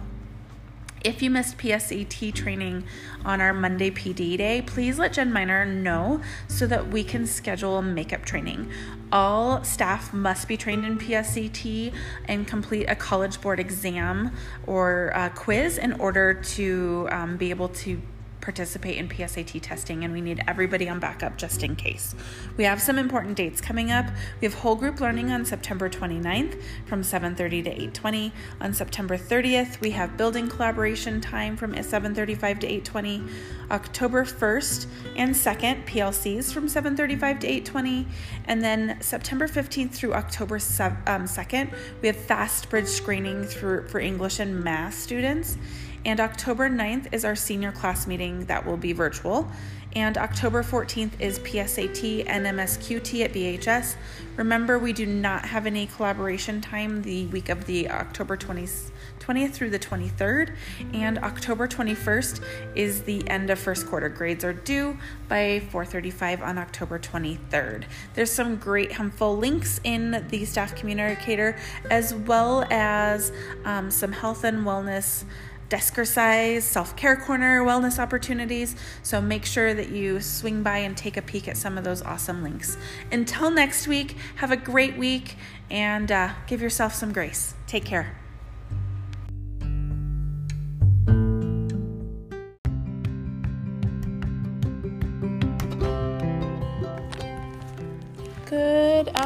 If 1.05 1.21
you 1.21 1.29
missed 1.29 1.59
PSAT 1.59 2.33
training 2.33 2.83
on 3.23 3.39
our 3.39 3.53
Monday 3.53 3.91
PD 3.91 4.39
day, 4.39 4.63
please 4.63 4.97
let 4.97 5.13
Jen 5.13 5.31
Miner 5.31 5.63
know 5.63 6.19
so 6.47 6.65
that 6.65 6.87
we 6.87 7.03
can 7.03 7.27
schedule 7.27 7.83
makeup 7.83 8.25
training. 8.25 8.71
All 9.11 9.63
staff 9.63 10.11
must 10.15 10.47
be 10.47 10.57
trained 10.57 10.83
in 10.83 10.97
PSAT 10.97 11.93
and 12.27 12.47
complete 12.47 12.85
a 12.85 12.95
college 12.95 13.39
board 13.39 13.59
exam 13.59 14.31
or 14.65 15.31
quiz 15.35 15.77
in 15.77 15.93
order 15.93 16.33
to 16.33 17.07
um, 17.11 17.37
be 17.37 17.51
able 17.51 17.69
to 17.69 18.01
participate 18.45 18.97
in 18.97 19.09
PSAT 19.09 19.59
testing, 19.61 20.03
and 20.03 20.13
we 20.13 20.21
need 20.21 20.39
everybody 20.47 20.87
on 20.87 20.99
backup 20.99 21.35
just 21.35 21.63
in 21.63 21.75
case. 21.75 22.13
We 22.57 22.63
have 22.63 22.79
some 22.79 22.99
important 22.99 23.35
dates 23.35 23.59
coming 23.59 23.91
up. 23.91 24.05
We 24.39 24.45
have 24.45 24.53
whole 24.53 24.75
group 24.75 25.01
learning 25.01 25.31
on 25.31 25.45
September 25.45 25.89
29th 25.89 26.61
from 26.85 27.01
7:30 27.01 27.63
to 27.63 27.71
8:20. 27.71 28.31
On 28.61 28.71
September 28.71 29.17
30th, 29.17 29.81
we 29.81 29.91
have 29.91 30.15
building 30.15 30.47
collaboration 30.47 31.19
time 31.21 31.57
from 31.57 31.73
7:35 31.73 32.59
to 32.59 32.67
8:20. 32.67 33.23
October 33.71 34.23
1st 34.23 34.87
and 35.15 35.35
2nd, 35.35 35.87
PLCs 35.87 36.53
from 36.53 36.67
7:35 36.67 37.39
to 37.39 37.47
8:20, 37.47 38.05
and 38.45 38.63
then 38.63 38.97
September 39.01 39.47
15th 39.47 39.91
through 39.91 40.13
October 40.13 40.59
2nd, 40.59 41.67
um, 41.67 41.71
we 42.01 42.07
have 42.07 42.17
FastBridge 42.17 42.87
screening 42.87 43.43
through 43.43 43.87
for 43.87 43.99
English 43.99 44.39
and 44.39 44.63
math 44.63 44.93
students. 44.93 45.57
And 46.05 46.19
October 46.19 46.69
9th 46.69 47.07
is 47.11 47.25
our 47.25 47.35
senior 47.35 47.71
class 47.71 48.05
meeting 48.05 48.45
that 48.45 48.63
will 48.63 48.77
be 48.77 48.93
virtual. 48.93 49.49
And 49.95 50.17
October 50.17 50.61
14th 50.61 51.21
is 51.21 51.39
PSAT 51.39 52.25
and 52.27 52.45
MSQT 52.45 53.23
at 53.23 53.31
BHS. 53.31 53.95
Remember, 54.35 54.77
we 54.77 54.91
do 54.91 55.05
not 55.05 55.45
have 55.45 55.65
any 55.65 55.87
collaboration 55.87 56.59
time 56.59 57.01
the 57.01 57.27
week 57.27 57.47
of 57.47 57.65
the 57.65 57.89
October 57.89 58.35
20th, 58.35 58.91
20th 59.19 59.53
through 59.53 59.69
the 59.69 59.79
23rd. 59.79 60.53
And 60.93 61.17
October 61.19 61.65
21st 61.65 62.43
is 62.75 63.03
the 63.03 63.27
end 63.29 63.49
of 63.49 63.57
first 63.57 63.87
quarter. 63.87 64.09
Grades 64.09 64.43
are 64.43 64.51
due 64.51 64.97
by 65.29 65.61
4:35 65.71 66.41
on 66.41 66.57
October 66.57 66.99
23rd. 66.99 67.85
There's 68.15 68.31
some 68.31 68.57
great 68.57 68.91
helpful 68.91 69.37
links 69.37 69.79
in 69.85 70.25
the 70.29 70.43
staff 70.43 70.75
communicator, 70.75 71.55
as 71.89 72.13
well 72.13 72.65
as 72.69 73.31
um, 73.63 73.89
some 73.89 74.11
health 74.11 74.43
and 74.43 74.65
wellness 74.65 75.23
Deskercise, 75.69 76.61
self 76.61 76.95
care 76.95 77.15
corner, 77.15 77.63
wellness 77.63 77.99
opportunities. 77.99 78.75
So 79.03 79.21
make 79.21 79.45
sure 79.45 79.73
that 79.73 79.89
you 79.89 80.21
swing 80.21 80.63
by 80.63 80.79
and 80.79 80.95
take 80.95 81.17
a 81.17 81.21
peek 81.21 81.47
at 81.47 81.57
some 81.57 81.77
of 81.77 81.83
those 81.83 82.01
awesome 82.01 82.43
links. 82.43 82.77
Until 83.11 83.49
next 83.49 83.87
week, 83.87 84.15
have 84.35 84.51
a 84.51 84.57
great 84.57 84.97
week 84.97 85.37
and 85.69 86.11
uh, 86.11 86.33
give 86.47 86.61
yourself 86.61 86.93
some 86.93 87.11
grace. 87.11 87.53
Take 87.67 87.85
care. 87.85 88.24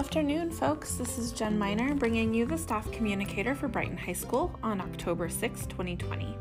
Afternoon, 0.10 0.50
folks. 0.50 0.96
This 0.96 1.20
is 1.20 1.32
Jen 1.32 1.56
Miner 1.60 1.94
bringing 1.94 2.34
you 2.34 2.48
the 2.48 2.58
staff 2.58 2.92
communicator 2.92 3.54
for 3.54 3.68
Brighton 3.68 3.96
High 3.96 4.14
School 4.14 4.58
on 4.64 4.82
October 4.82 5.30
6, 5.30 5.68
2020. 5.68 6.36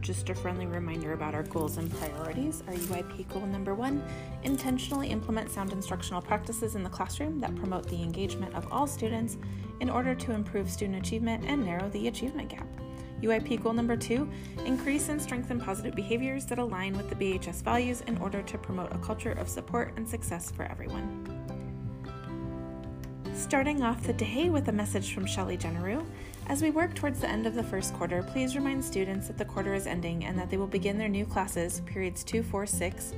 Just 0.00 0.28
a 0.28 0.34
friendly 0.34 0.66
reminder 0.66 1.14
about 1.14 1.34
our 1.34 1.44
goals 1.44 1.78
and 1.78 1.90
priorities. 1.94 2.62
Our 2.68 2.74
UIP 2.74 3.26
goal 3.32 3.46
number 3.46 3.74
one 3.74 4.04
intentionally 4.42 5.08
implement 5.08 5.50
sound 5.50 5.72
instructional 5.72 6.20
practices 6.20 6.74
in 6.74 6.82
the 6.82 6.90
classroom 6.90 7.40
that 7.40 7.56
promote 7.56 7.88
the 7.88 8.02
engagement 8.02 8.54
of 8.54 8.70
all 8.70 8.86
students 8.86 9.38
in 9.80 9.88
order 9.88 10.14
to 10.16 10.32
improve 10.32 10.68
student 10.68 10.98
achievement 10.98 11.42
and 11.46 11.64
narrow 11.64 11.88
the 11.88 12.08
achievement 12.08 12.50
gap. 12.50 12.68
UIP 13.22 13.62
goal 13.62 13.72
number 13.72 13.96
two 13.96 14.28
increase 14.66 15.08
and 15.08 15.22
strengthen 15.22 15.58
positive 15.58 15.94
behaviors 15.94 16.44
that 16.44 16.58
align 16.58 16.94
with 16.98 17.08
the 17.08 17.16
BHS 17.16 17.62
values 17.62 18.02
in 18.02 18.18
order 18.18 18.42
to 18.42 18.58
promote 18.58 18.94
a 18.94 18.98
culture 18.98 19.32
of 19.32 19.48
support 19.48 19.94
and 19.96 20.06
success 20.06 20.50
for 20.50 20.64
everyone. 20.64 21.23
Starting 23.44 23.82
off 23.82 24.02
the 24.02 24.12
day 24.14 24.48
with 24.48 24.68
a 24.68 24.72
message 24.72 25.12
from 25.12 25.26
Shelley 25.26 25.58
Generu. 25.58 26.02
As 26.46 26.62
we 26.62 26.70
work 26.70 26.94
towards 26.94 27.20
the 27.20 27.28
end 27.28 27.46
of 27.46 27.54
the 27.54 27.62
first 27.62 27.92
quarter, 27.92 28.22
please 28.22 28.56
remind 28.56 28.82
students 28.82 29.26
that 29.26 29.36
the 29.36 29.44
quarter 29.44 29.74
is 29.74 29.86
ending 29.86 30.24
and 30.24 30.36
that 30.38 30.48
they 30.48 30.56
will 30.56 30.66
begin 30.66 30.96
their 30.96 31.10
new 31.10 31.26
classes, 31.26 31.82
periods 31.84 32.24
2, 32.24 32.42
4, 32.42 32.64
6, 32.64 33.12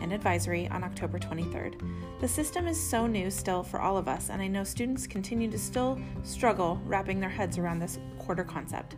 and 0.00 0.14
advisory, 0.14 0.66
on 0.68 0.82
October 0.82 1.18
23rd. 1.18 1.78
The 2.20 2.26
system 2.26 2.66
is 2.66 2.80
so 2.80 3.06
new 3.06 3.30
still 3.30 3.62
for 3.62 3.78
all 3.78 3.98
of 3.98 4.08
us, 4.08 4.30
and 4.30 4.40
I 4.40 4.46
know 4.46 4.64
students 4.64 5.06
continue 5.06 5.50
to 5.50 5.58
still 5.58 6.00
struggle 6.24 6.80
wrapping 6.86 7.20
their 7.20 7.28
heads 7.28 7.58
around 7.58 7.78
this 7.78 7.98
quarter 8.18 8.44
concept. 8.44 8.96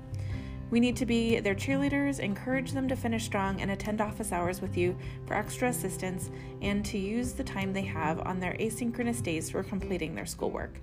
We 0.70 0.80
need 0.80 0.96
to 0.96 1.06
be 1.06 1.40
their 1.40 1.54
cheerleaders, 1.54 2.20
encourage 2.20 2.72
them 2.72 2.88
to 2.88 2.96
finish 2.96 3.24
strong, 3.24 3.60
and 3.60 3.70
attend 3.70 4.02
office 4.02 4.32
hours 4.32 4.60
with 4.60 4.76
you 4.76 4.96
for 5.26 5.34
extra 5.34 5.68
assistance 5.68 6.30
and 6.60 6.84
to 6.84 6.98
use 6.98 7.32
the 7.32 7.44
time 7.44 7.72
they 7.72 7.82
have 7.82 8.20
on 8.20 8.38
their 8.38 8.52
asynchronous 8.54 9.22
days 9.22 9.50
for 9.50 9.62
completing 9.62 10.14
their 10.14 10.26
schoolwork. 10.26 10.78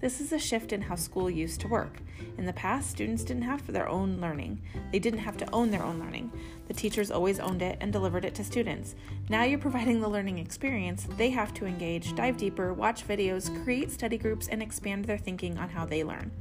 This 0.00 0.20
is 0.20 0.32
a 0.32 0.38
shift 0.38 0.72
in 0.72 0.82
how 0.82 0.96
school 0.96 1.30
used 1.30 1.60
to 1.60 1.68
work. 1.68 2.02
In 2.36 2.44
the 2.44 2.52
past, 2.52 2.90
students 2.90 3.24
didn't 3.24 3.44
have 3.44 3.66
their 3.66 3.88
own 3.88 4.20
learning. 4.20 4.60
They 4.90 4.98
didn't 4.98 5.20
have 5.20 5.36
to 5.38 5.50
own 5.52 5.70
their 5.70 5.84
own 5.84 5.98
learning. 5.98 6.30
The 6.66 6.74
teachers 6.74 7.10
always 7.10 7.38
owned 7.38 7.62
it 7.62 7.78
and 7.80 7.92
delivered 7.92 8.24
it 8.24 8.34
to 8.34 8.44
students. 8.44 8.96
Now 9.30 9.44
you're 9.44 9.58
providing 9.58 10.00
the 10.00 10.08
learning 10.08 10.38
experience. 10.40 11.06
They 11.16 11.30
have 11.30 11.54
to 11.54 11.66
engage, 11.66 12.14
dive 12.14 12.36
deeper, 12.36 12.74
watch 12.74 13.06
videos, 13.06 13.62
create 13.64 13.90
study 13.92 14.18
groups, 14.18 14.48
and 14.48 14.60
expand 14.60 15.04
their 15.04 15.18
thinking 15.18 15.56
on 15.56 15.70
how 15.70 15.86
they 15.86 16.04
learn. 16.04 16.32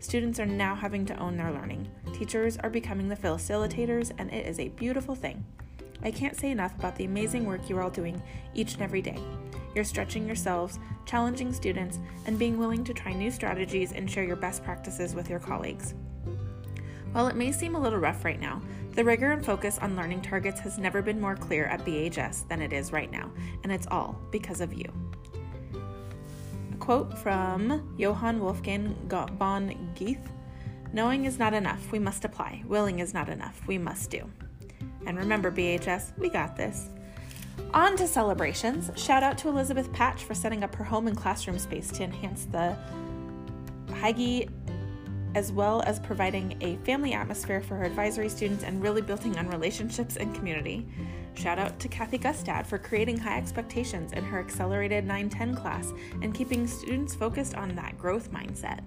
Students 0.00 0.40
are 0.40 0.46
now 0.46 0.74
having 0.74 1.04
to 1.06 1.16
own 1.18 1.36
their 1.36 1.52
learning. 1.52 1.86
Teachers 2.14 2.56
are 2.56 2.70
becoming 2.70 3.08
the 3.08 3.16
facilitators, 3.16 4.12
and 4.16 4.32
it 4.32 4.46
is 4.46 4.58
a 4.58 4.68
beautiful 4.68 5.14
thing. 5.14 5.44
I 6.02 6.10
can't 6.10 6.34
say 6.34 6.50
enough 6.50 6.74
about 6.78 6.96
the 6.96 7.04
amazing 7.04 7.44
work 7.44 7.68
you 7.68 7.76
are 7.76 7.82
all 7.82 7.90
doing 7.90 8.20
each 8.54 8.72
and 8.72 8.82
every 8.82 9.02
day. 9.02 9.18
You're 9.74 9.84
stretching 9.84 10.26
yourselves, 10.26 10.78
challenging 11.04 11.52
students, 11.52 11.98
and 12.24 12.38
being 12.38 12.58
willing 12.58 12.82
to 12.84 12.94
try 12.94 13.12
new 13.12 13.30
strategies 13.30 13.92
and 13.92 14.10
share 14.10 14.24
your 14.24 14.36
best 14.36 14.64
practices 14.64 15.14
with 15.14 15.28
your 15.28 15.38
colleagues. 15.38 15.92
While 17.12 17.28
it 17.28 17.36
may 17.36 17.52
seem 17.52 17.74
a 17.74 17.80
little 17.80 17.98
rough 17.98 18.24
right 18.24 18.40
now, 18.40 18.62
the 18.92 19.04
rigor 19.04 19.32
and 19.32 19.44
focus 19.44 19.78
on 19.82 19.96
learning 19.96 20.22
targets 20.22 20.60
has 20.60 20.78
never 20.78 21.02
been 21.02 21.20
more 21.20 21.36
clear 21.36 21.66
at 21.66 21.84
BHS 21.84 22.48
than 22.48 22.62
it 22.62 22.72
is 22.72 22.90
right 22.90 23.10
now, 23.10 23.30
and 23.64 23.70
it's 23.70 23.86
all 23.90 24.18
because 24.30 24.62
of 24.62 24.72
you 24.72 25.09
quote 26.80 27.16
from 27.18 27.94
Johann 27.96 28.40
Wolfgang 28.40 28.96
von 29.38 29.92
Goethe 29.96 30.30
Knowing 30.92 31.24
is 31.26 31.38
not 31.38 31.54
enough, 31.54 31.92
we 31.92 32.00
must 32.00 32.24
apply. 32.24 32.64
Willing 32.66 32.98
is 32.98 33.14
not 33.14 33.28
enough, 33.28 33.62
we 33.68 33.78
must 33.78 34.10
do. 34.10 34.28
And 35.06 35.16
remember, 35.16 35.52
BHS, 35.52 36.18
we 36.18 36.28
got 36.28 36.56
this. 36.56 36.88
On 37.72 37.96
to 37.96 38.08
celebrations. 38.08 38.90
Shout 38.96 39.22
out 39.22 39.38
to 39.38 39.48
Elizabeth 39.48 39.92
Patch 39.92 40.24
for 40.24 40.34
setting 40.34 40.64
up 40.64 40.74
her 40.74 40.82
home 40.82 41.06
and 41.06 41.16
classroom 41.16 41.58
space 41.58 41.92
to 41.92 42.02
enhance 42.02 42.46
the 42.46 42.76
Hygge 43.88 44.50
as 45.36 45.52
well 45.52 45.82
as 45.82 46.00
providing 46.00 46.56
a 46.60 46.76
family 46.78 47.12
atmosphere 47.12 47.60
for 47.60 47.76
her 47.76 47.84
advisory 47.84 48.28
students 48.28 48.64
and 48.64 48.82
really 48.82 49.02
building 49.02 49.38
on 49.38 49.48
relationships 49.48 50.16
and 50.16 50.34
community. 50.34 50.88
Shout 51.34 51.58
out 51.58 51.78
to 51.80 51.88
Kathy 51.88 52.18
Gustad 52.18 52.66
for 52.66 52.78
creating 52.78 53.16
high 53.18 53.38
expectations 53.38 54.12
in 54.12 54.24
her 54.24 54.40
accelerated 54.40 55.04
910 55.04 55.54
class 55.54 55.92
and 56.22 56.34
keeping 56.34 56.66
students 56.66 57.14
focused 57.14 57.54
on 57.54 57.74
that 57.76 57.98
growth 57.98 58.30
mindset. 58.30 58.80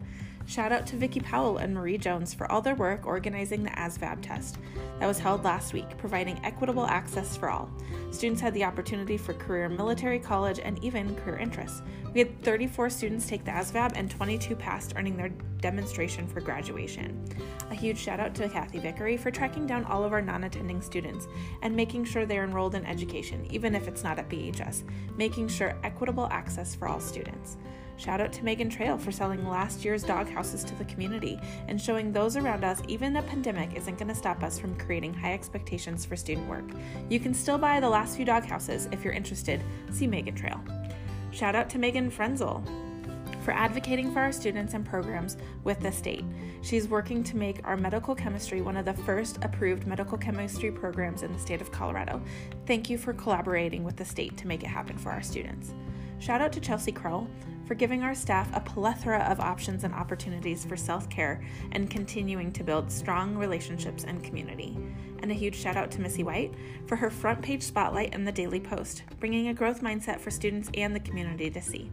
Shout 0.46 0.74
out 0.74 0.86
to 0.88 0.98
Vicki 0.98 1.22
Powell 1.22 1.58
and 1.58 1.74
Marie 1.74 1.98
Jones 1.98 2.34
for 2.34 2.52
all 2.52 2.62
their 2.62 2.76
work 2.76 3.06
organizing 3.06 3.64
the 3.64 3.70
ASVAB 3.72 4.22
test 4.22 4.58
that 5.00 5.08
was 5.08 5.18
held 5.18 5.44
last 5.44 5.74
week, 5.74 5.98
providing 5.98 6.40
equitable 6.44 6.86
access 6.86 7.38
for 7.38 7.50
all. 7.50 7.72
Students 8.12 8.42
had 8.42 8.54
the 8.54 8.66
opportunity 8.66 9.18
for 9.18 9.34
career 9.34 9.70
military, 9.70 10.20
college, 10.20 10.60
and 10.60 10.84
even 10.84 11.16
career 11.16 11.38
interests. 11.38 11.82
We 12.14 12.20
had 12.20 12.44
34 12.44 12.90
students 12.90 13.28
take 13.28 13.46
the 13.46 13.52
ASVAB 13.52 13.94
and 13.96 14.12
22 14.12 14.56
passed, 14.56 14.94
earning 14.98 15.16
their 15.16 15.30
demonstration 15.62 16.28
for 16.28 16.42
graduation. 16.42 17.26
A 17.72 17.76
huge 17.76 17.98
shout 17.98 18.20
out 18.20 18.36
to 18.36 18.50
Kathy 18.50 18.80
Vickery 18.80 19.16
for 19.16 19.32
tracking 19.32 19.66
down 19.66 19.86
all 19.86 20.04
of 20.04 20.12
our 20.12 20.22
non 20.22 20.44
attending 20.44 20.82
students 20.82 21.26
and 21.62 21.76
making 21.76 22.04
sure 22.04 22.26
they're 22.26 22.44
enrolled 22.44 22.76
in 22.76 22.86
education, 22.86 23.48
even 23.50 23.74
if 23.74 23.88
it's 23.88 24.04
not 24.04 24.20
at 24.20 24.30
BHS, 24.30 24.84
making 25.18 25.48
sure 25.48 25.80
equitable 25.84 26.28
access 26.32 26.76
for 26.76 26.88
all 26.88 27.00
students. 27.00 27.58
Shout 28.04 28.20
out 28.20 28.34
to 28.34 28.44
Megan 28.44 28.70
Trail 28.70 28.98
for 28.98 29.14
selling 29.14 29.48
last 29.48 29.86
year's 29.86 30.04
dog 30.04 30.28
houses 30.30 30.66
to 30.66 30.76
the 30.76 30.84
community 30.84 31.40
and 31.70 31.80
showing 31.80 32.12
those 32.12 32.36
around 32.36 32.66
us 32.66 32.82
even 32.90 33.16
a 33.16 33.22
pandemic 33.22 33.78
isn't 33.78 33.98
going 33.98 34.10
to 34.10 34.16
stop 34.16 34.44
us 34.44 34.60
from 34.60 34.78
creating 34.78 35.14
high 35.14 35.32
expectations 35.32 36.06
for 36.06 36.18
student 36.18 36.50
work. 36.50 36.66
You 37.08 37.22
can 37.22 37.34
still 37.34 37.58
buy 37.58 37.80
the 37.80 37.88
last 37.88 38.18
few 38.18 38.26
dog 38.26 38.44
houses 38.44 38.90
if 38.92 39.06
you're 39.06 39.14
interested. 39.14 39.64
See 39.90 40.06
Megan 40.06 40.36
Trail. 40.36 40.60
Shout 41.32 41.56
out 41.56 41.70
to 41.70 41.80
Megan 41.80 42.12
Frenzel 42.12 42.62
for 43.42 43.52
advocating 43.52 44.12
for 44.12 44.20
our 44.20 44.34
students 44.34 44.74
and 44.74 44.86
programs 44.86 45.38
with 45.64 45.80
the 45.80 45.92
state. 45.92 46.26
She's 46.62 46.90
working 46.90 47.24
to 47.24 47.38
make 47.38 47.66
our 47.66 47.78
medical 47.78 48.16
chemistry 48.16 48.62
one 48.62 48.76
of 48.76 48.84
the 48.84 48.94
first 48.94 49.38
approved 49.44 49.88
medical 49.88 50.18
chemistry 50.18 50.72
programs 50.72 51.24
in 51.24 51.32
the 51.32 51.40
state 51.40 51.62
of 51.62 51.72
Colorado. 51.72 52.22
Thank 52.66 52.90
you 52.90 52.98
for 52.98 53.14
collaborating 53.14 53.86
with 53.86 53.96
the 53.96 54.04
state 54.04 54.36
to 54.40 54.48
make 54.48 54.62
it 54.62 54.68
happen 54.68 54.98
for 54.98 55.10
our 55.10 55.24
students. 55.24 55.74
Shout 56.20 56.42
out 56.42 56.52
to 56.54 56.60
Chelsea 56.60 56.92
Kroll 56.92 57.28
for 57.66 57.76
giving 57.76 58.04
our 58.04 58.16
staff 58.16 58.50
a 58.54 58.60
plethora 58.60 59.20
of 59.30 59.40
options 59.40 59.84
and 59.84 59.94
opportunities 59.94 60.66
for 60.66 60.76
self 60.76 61.10
care 61.10 61.44
and 61.72 61.90
continuing 61.90 62.52
to 62.52 62.64
build 62.64 62.92
strong 62.92 63.36
relationships 63.36 64.04
and 64.04 64.24
community. 64.24 64.78
And 65.22 65.32
a 65.32 65.36
huge 65.36 65.56
shout 65.56 65.78
out 65.78 65.92
to 65.92 66.02
Missy 66.02 66.24
White 66.24 66.54
for 66.88 66.96
her 66.96 67.10
front 67.10 67.42
page 67.42 67.64
spotlight 67.64 68.14
in 68.14 68.26
the 68.26 68.32
Daily 68.32 68.60
Post, 68.60 69.04
bringing 69.20 69.48
a 69.48 69.54
growth 69.54 69.82
mindset 69.82 70.20
for 70.20 70.32
students 70.32 70.70
and 70.74 70.96
the 70.96 71.00
community 71.00 71.50
to 71.50 71.62
see. 71.62 71.92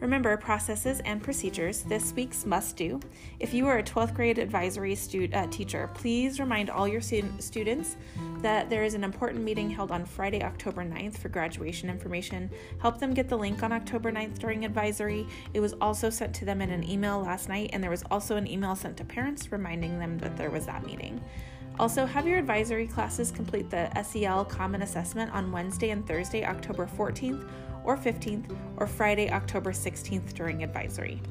Remember 0.00 0.36
processes 0.36 1.00
and 1.06 1.22
procedures, 1.22 1.80
this 1.82 2.12
week's 2.12 2.44
must 2.44 2.76
do. 2.76 3.00
If 3.40 3.54
you 3.54 3.66
are 3.66 3.78
a 3.78 3.82
12th 3.82 4.14
grade 4.14 4.38
advisory 4.38 4.94
stu- 4.94 5.30
uh, 5.32 5.46
teacher, 5.46 5.88
please 5.94 6.38
remind 6.38 6.68
all 6.68 6.86
your 6.86 7.00
stu- 7.00 7.32
students 7.38 7.96
that 8.42 8.68
there 8.68 8.84
is 8.84 8.92
an 8.92 9.02
important 9.02 9.42
meeting 9.42 9.70
held 9.70 9.90
on 9.90 10.04
Friday, 10.04 10.42
October 10.42 10.84
9th 10.84 11.16
for 11.16 11.30
graduation 11.30 11.88
information. 11.88 12.50
Help 12.78 12.98
them 12.98 13.14
get 13.14 13.28
the 13.30 13.38
link 13.38 13.62
on 13.62 13.72
October 13.72 14.12
9th 14.12 14.38
during 14.38 14.66
advisory. 14.66 15.26
It 15.54 15.60
was 15.60 15.74
also 15.80 16.10
sent 16.10 16.34
to 16.36 16.44
them 16.44 16.60
in 16.60 16.70
an 16.70 16.88
email 16.88 17.20
last 17.20 17.48
night, 17.48 17.70
and 17.72 17.82
there 17.82 17.90
was 17.90 18.04
also 18.10 18.36
an 18.36 18.46
email 18.46 18.76
sent 18.76 18.98
to 18.98 19.04
parents 19.04 19.50
reminding 19.50 19.98
them 19.98 20.18
that 20.18 20.36
there 20.36 20.50
was 20.50 20.66
that 20.66 20.84
meeting. 20.84 21.22
Also, 21.78 22.06
have 22.06 22.26
your 22.26 22.38
advisory 22.38 22.86
classes 22.86 23.30
complete 23.30 23.68
the 23.70 23.90
SEL 24.02 24.44
Common 24.44 24.82
Assessment 24.82 25.30
on 25.32 25.52
Wednesday 25.52 25.90
and 25.90 26.06
Thursday, 26.06 26.44
October 26.44 26.86
14th 26.86 27.46
or 27.86 27.96
15th, 27.96 28.54
or 28.76 28.86
Friday, 28.86 29.30
October 29.30 29.72
16th 29.72 30.34
during 30.34 30.62
advisory. 30.62 31.22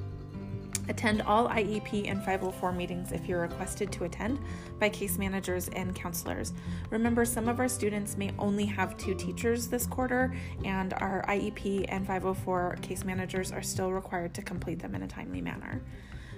Attend 0.87 1.23
all 1.23 1.49
IEP 1.49 2.09
and 2.09 2.19
504 2.19 2.71
meetings 2.71 3.11
if 3.11 3.27
you're 3.27 3.41
requested 3.41 3.91
to 3.91 4.03
attend 4.03 4.39
by 4.79 4.87
case 4.89 5.17
managers 5.17 5.67
and 5.69 5.95
counselors. 5.95 6.53
Remember, 6.91 7.25
some 7.25 7.49
of 7.49 7.59
our 7.59 7.67
students 7.67 8.17
may 8.17 8.31
only 8.37 8.65
have 8.65 8.95
two 8.97 9.15
teachers 9.15 9.67
this 9.67 9.87
quarter, 9.87 10.35
and 10.63 10.93
our 10.93 11.25
IEP 11.27 11.85
and 11.89 12.05
504 12.05 12.77
case 12.81 13.03
managers 13.03 13.51
are 13.51 13.63
still 13.63 13.91
required 13.91 14.33
to 14.35 14.41
complete 14.41 14.79
them 14.79 14.95
in 14.95 15.03
a 15.03 15.07
timely 15.07 15.41
manner. 15.41 15.81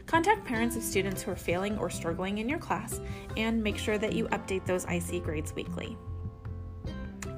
Contact 0.06 0.46
parents 0.46 0.78
of 0.78 0.84
students 0.84 1.22
who 1.22 1.32
are 1.32 1.36
failing 1.36 1.78
or 1.78 1.90
struggling 1.90 2.38
in 2.38 2.48
your 2.48 2.60
class 2.60 3.02
and 3.36 3.62
make 3.62 3.78
sure 3.78 3.98
that 3.98 4.14
you 4.14 4.26
update 4.30 4.66
those 4.66 4.86
IC 4.86 5.24
grades 5.24 5.54
weekly. 5.54 5.98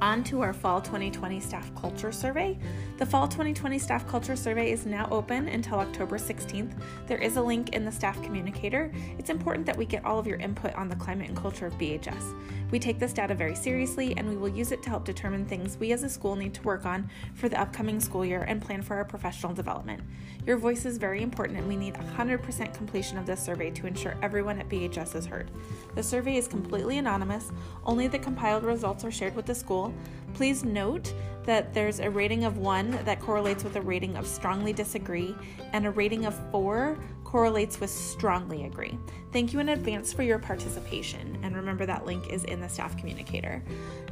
On 0.01 0.23
to 0.23 0.41
our 0.41 0.53
Fall 0.53 0.79
2020 0.79 1.41
Staff 1.41 1.75
Culture 1.75 2.11
Survey. 2.13 2.57
The 2.99 3.05
Fall 3.05 3.29
2020 3.29 3.79
Staff 3.79 4.05
Culture 4.09 4.35
Survey 4.35 4.73
is 4.73 4.85
now 4.85 5.07
open 5.09 5.47
until 5.47 5.79
October 5.79 6.17
16th. 6.17 6.73
There 7.07 7.17
is 7.17 7.37
a 7.37 7.41
link 7.41 7.69
in 7.69 7.85
the 7.85 7.91
Staff 7.93 8.21
Communicator. 8.21 8.91
It's 9.17 9.29
important 9.29 9.65
that 9.67 9.77
we 9.77 9.85
get 9.85 10.03
all 10.03 10.19
of 10.19 10.27
your 10.27 10.37
input 10.39 10.75
on 10.75 10.89
the 10.89 10.97
climate 10.97 11.29
and 11.29 11.37
culture 11.37 11.65
of 11.65 11.77
BHS. 11.77 12.35
We 12.71 12.77
take 12.77 12.99
this 12.99 13.13
data 13.13 13.33
very 13.33 13.55
seriously 13.55 14.13
and 14.17 14.27
we 14.27 14.35
will 14.35 14.49
use 14.49 14.73
it 14.73 14.83
to 14.83 14.89
help 14.89 15.05
determine 15.05 15.45
things 15.45 15.77
we 15.77 15.93
as 15.93 16.03
a 16.03 16.09
school 16.09 16.35
need 16.35 16.53
to 16.55 16.61
work 16.63 16.85
on 16.85 17.09
for 17.35 17.47
the 17.47 17.59
upcoming 17.59 18.01
school 18.01 18.25
year 18.25 18.43
and 18.43 18.61
plan 18.61 18.81
for 18.81 18.97
our 18.97 19.05
professional 19.05 19.53
development. 19.53 20.03
Your 20.45 20.57
voice 20.57 20.83
is 20.83 20.97
very 20.97 21.23
important 21.23 21.57
and 21.57 21.69
we 21.69 21.77
need 21.77 21.93
100% 21.93 22.73
completion 22.73 23.17
of 23.17 23.25
this 23.25 23.41
survey 23.41 23.71
to 23.71 23.87
ensure 23.87 24.17
everyone 24.21 24.59
at 24.59 24.67
BHS 24.67 25.15
is 25.15 25.25
heard. 25.25 25.51
The 25.95 26.03
survey 26.03 26.35
is 26.35 26.49
completely 26.49 26.97
anonymous, 26.97 27.49
only 27.85 28.07
the 28.07 28.19
compiled 28.19 28.63
results 28.63 29.05
are 29.05 29.11
shared 29.11 29.37
with 29.37 29.45
the 29.45 29.55
school 29.55 29.93
Please 30.33 30.63
note 30.63 31.13
that 31.45 31.73
there's 31.73 31.99
a 31.99 32.09
rating 32.09 32.43
of 32.43 32.57
one 32.57 32.91
that 33.05 33.19
correlates 33.19 33.63
with 33.63 33.75
a 33.75 33.81
rating 33.81 34.15
of 34.15 34.27
strongly 34.27 34.73
disagree, 34.73 35.35
and 35.73 35.85
a 35.85 35.91
rating 35.91 36.25
of 36.25 36.35
four 36.51 36.97
correlates 37.29 37.79
with 37.79 37.91
strongly 37.91 38.65
agree. 38.65 38.97
Thank 39.31 39.53
you 39.53 39.59
in 39.59 39.69
advance 39.69 40.11
for 40.11 40.23
your 40.23 40.39
participation, 40.39 41.37
and 41.43 41.55
remember 41.55 41.85
that 41.85 42.03
link 42.03 42.27
is 42.33 42.43
in 42.45 42.59
the 42.59 42.67
staff 42.67 42.97
communicator. 42.97 43.61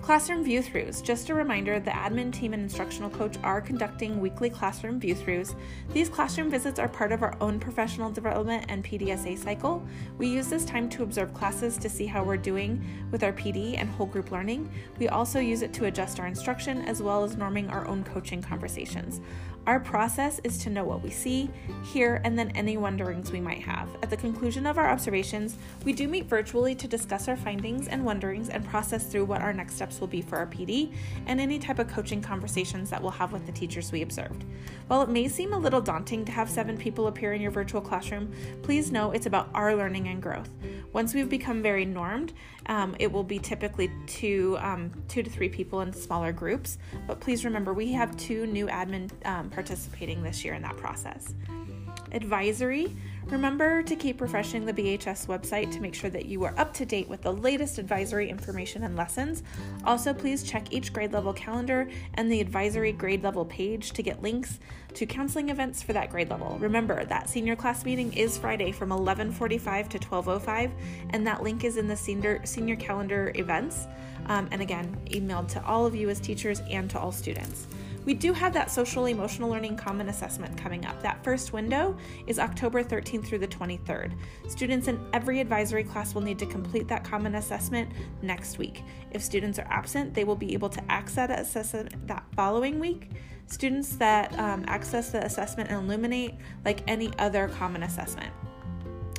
Classroom 0.03 0.43
view 0.43 0.61
throughs. 0.61 1.01
Just 1.01 1.29
a 1.29 1.33
reminder 1.33 1.79
the 1.79 1.89
admin 1.89 2.31
team 2.31 2.53
and 2.53 2.61
instructional 2.61 3.09
coach 3.09 3.35
are 3.41 3.59
conducting 3.59 4.21
weekly 4.21 4.51
classroom 4.51 4.99
view 4.99 5.15
throughs. 5.15 5.55
These 5.91 6.09
classroom 6.09 6.51
visits 6.51 6.77
are 6.77 6.87
part 6.87 7.11
of 7.11 7.23
our 7.23 7.35
own 7.41 7.59
professional 7.59 8.11
development 8.11 8.65
and 8.69 8.85
PDSA 8.85 9.39
cycle. 9.39 9.83
We 10.19 10.27
use 10.27 10.47
this 10.47 10.63
time 10.63 10.87
to 10.89 11.01
observe 11.01 11.33
classes 11.33 11.75
to 11.77 11.89
see 11.89 12.05
how 12.05 12.23
we're 12.23 12.37
doing 12.37 12.85
with 13.11 13.23
our 13.23 13.33
PD 13.33 13.79
and 13.79 13.89
whole 13.89 14.05
group 14.05 14.29
learning. 14.29 14.69
We 14.99 15.07
also 15.07 15.39
use 15.39 15.63
it 15.63 15.73
to 15.73 15.85
adjust 15.85 16.19
our 16.19 16.27
instruction 16.27 16.83
as 16.83 17.01
well 17.01 17.23
as 17.23 17.35
norming 17.35 17.71
our 17.71 17.87
own 17.87 18.03
coaching 18.03 18.43
conversations. 18.43 19.21
Our 19.67 19.81
process 19.81 20.39
is 20.45 20.57
to 20.59 20.69
know 20.69 20.85
what 20.85 21.03
we 21.03 21.09
see, 21.09 21.49
hear, 21.83 22.21
and 22.23 22.39
then 22.39 22.51
any 22.51 22.77
wonderings 22.77 23.33
we 23.33 23.41
might 23.41 23.61
have. 23.63 23.89
At 24.01 24.09
the 24.09 24.15
conclusion 24.15 24.65
of 24.65 24.77
our 24.77 24.89
observations, 24.89 25.57
we 25.83 25.91
do 25.91 26.07
meet 26.07 26.23
virtually 26.23 26.73
to 26.75 26.87
discuss 26.87 27.27
our 27.27 27.35
findings 27.35 27.89
and 27.89 28.05
wonderings 28.05 28.47
and 28.47 28.65
process 28.65 29.07
through 29.07 29.25
what 29.25 29.41
our 29.41 29.51
next 29.51 29.75
steps 29.75 29.99
will 29.99 30.07
be 30.07 30.21
for 30.21 30.37
our 30.37 30.47
PD 30.47 30.93
and 31.25 31.41
any 31.41 31.59
type 31.59 31.79
of 31.79 31.89
coaching 31.89 32.21
conversations 32.21 32.89
that 32.89 33.01
we'll 33.01 33.11
have 33.11 33.33
with 33.33 33.45
the 33.45 33.51
teachers 33.51 33.91
we 33.91 34.03
observed. 34.03 34.45
While 34.87 35.01
it 35.01 35.09
may 35.09 35.27
seem 35.27 35.51
a 35.51 35.59
little 35.59 35.81
daunting 35.81 36.23
to 36.23 36.31
have 36.31 36.49
seven 36.49 36.77
people 36.77 37.07
appear 37.07 37.33
in 37.33 37.41
your 37.41 37.51
virtual 37.51 37.81
classroom, 37.81 38.31
please 38.63 38.89
know 38.89 39.11
it's 39.11 39.25
about 39.25 39.49
our 39.53 39.75
learning 39.75 40.07
and 40.07 40.23
growth. 40.23 40.49
Once 40.93 41.13
we've 41.13 41.29
become 41.29 41.61
very 41.61 41.83
normed, 41.83 42.31
um, 42.67 42.95
it 42.99 43.11
will 43.11 43.23
be 43.23 43.39
typically 43.39 43.91
two, 44.05 44.57
um, 44.59 44.91
two 45.07 45.23
to 45.23 45.29
three 45.29 45.49
people 45.49 45.81
in 45.81 45.93
smaller 45.93 46.31
groups. 46.31 46.77
But 47.07 47.19
please 47.19 47.45
remember, 47.45 47.73
we 47.73 47.91
have 47.93 48.15
two 48.17 48.45
new 48.45 48.67
admin 48.67 49.09
um, 49.25 49.49
participating 49.49 50.21
this 50.21 50.43
year 50.43 50.53
in 50.53 50.61
that 50.61 50.77
process. 50.77 51.33
Advisory 52.11 52.95
Remember 53.29 53.83
to 53.83 53.95
keep 53.97 54.21
refreshing 54.21 54.65
the 54.65 54.71
BHS 54.71 55.27
website 55.27 55.69
to 55.73 55.81
make 55.81 55.93
sure 55.93 56.09
that 56.09 56.27
you 56.27 56.45
are 56.45 56.53
up 56.57 56.73
to 56.75 56.85
date 56.85 57.09
with 57.09 57.23
the 57.23 57.33
latest 57.33 57.77
advisory 57.77 58.29
information 58.29 58.83
and 58.83 58.95
lessons. 58.95 59.43
Also, 59.83 60.13
please 60.13 60.43
check 60.43 60.71
each 60.71 60.93
grade 60.93 61.11
level 61.11 61.33
calendar 61.33 61.89
and 62.13 62.31
the 62.31 62.39
advisory 62.39 62.93
grade 62.93 63.23
level 63.23 63.43
page 63.43 63.91
to 63.91 64.01
get 64.01 64.21
links 64.21 64.59
to 64.93 65.05
counseling 65.05 65.49
events 65.49 65.83
for 65.83 65.91
that 65.91 66.09
grade 66.09 66.29
level. 66.29 66.57
Remember 66.57 67.03
that 67.03 67.29
senior 67.29 67.57
class 67.57 67.83
meeting 67.83 68.13
is 68.13 68.37
Friday 68.37 68.71
from 68.71 68.91
11:45 68.91 69.89
to 69.89 69.99
12:05, 69.99 70.71
and 71.09 71.27
that 71.27 71.43
link 71.43 71.65
is 71.65 71.75
in 71.75 71.89
the 71.89 71.97
senior 71.97 72.39
senior 72.45 72.77
calendar 72.77 73.33
events. 73.35 73.87
Um, 74.27 74.47
and 74.51 74.61
again, 74.61 74.95
emailed 75.07 75.49
to 75.49 75.65
all 75.65 75.85
of 75.85 75.93
you 75.93 76.09
as 76.09 76.21
teachers 76.21 76.61
and 76.69 76.89
to 76.91 76.99
all 76.99 77.11
students. 77.11 77.67
We 78.07 78.13
do 78.13 78.31
have 78.31 78.53
that 78.53 78.71
social 78.71 79.07
emotional 79.07 79.49
learning 79.49 79.75
common 79.75 80.07
assessment 80.07 80.57
coming 80.57 80.85
up. 80.85 81.03
That 81.03 81.21
first 81.25 81.51
window 81.51 81.97
is 82.25 82.39
October 82.39 82.81
13th 82.81 83.25
through 83.25 83.39
the 83.39 83.49
23rd. 83.49 84.13
Students 84.47 84.87
in 84.87 84.97
every 85.11 85.41
advisory 85.41 85.83
class 85.83 86.15
will 86.15 86.21
need 86.21 86.39
to 86.39 86.45
complete 86.45 86.87
that 86.87 87.03
common 87.03 87.35
assessment 87.35 87.91
next 88.21 88.59
week. 88.59 88.81
If 89.11 89.21
students 89.21 89.59
are 89.59 89.67
absent, 89.69 90.13
they 90.13 90.23
will 90.23 90.37
be 90.37 90.53
able 90.53 90.69
to 90.69 90.81
access 90.89 91.27
that 91.27 91.37
assessment 91.37 92.07
that 92.07 92.23
following 92.33 92.79
week. 92.79 93.09
Students 93.47 93.97
that 93.97 94.31
um, 94.39 94.63
access 94.67 95.09
the 95.09 95.25
assessment 95.25 95.69
and 95.69 95.83
illuminate 95.83 96.35
like 96.63 96.83
any 96.87 97.11
other 97.19 97.49
common 97.49 97.83
assessment. 97.83 98.31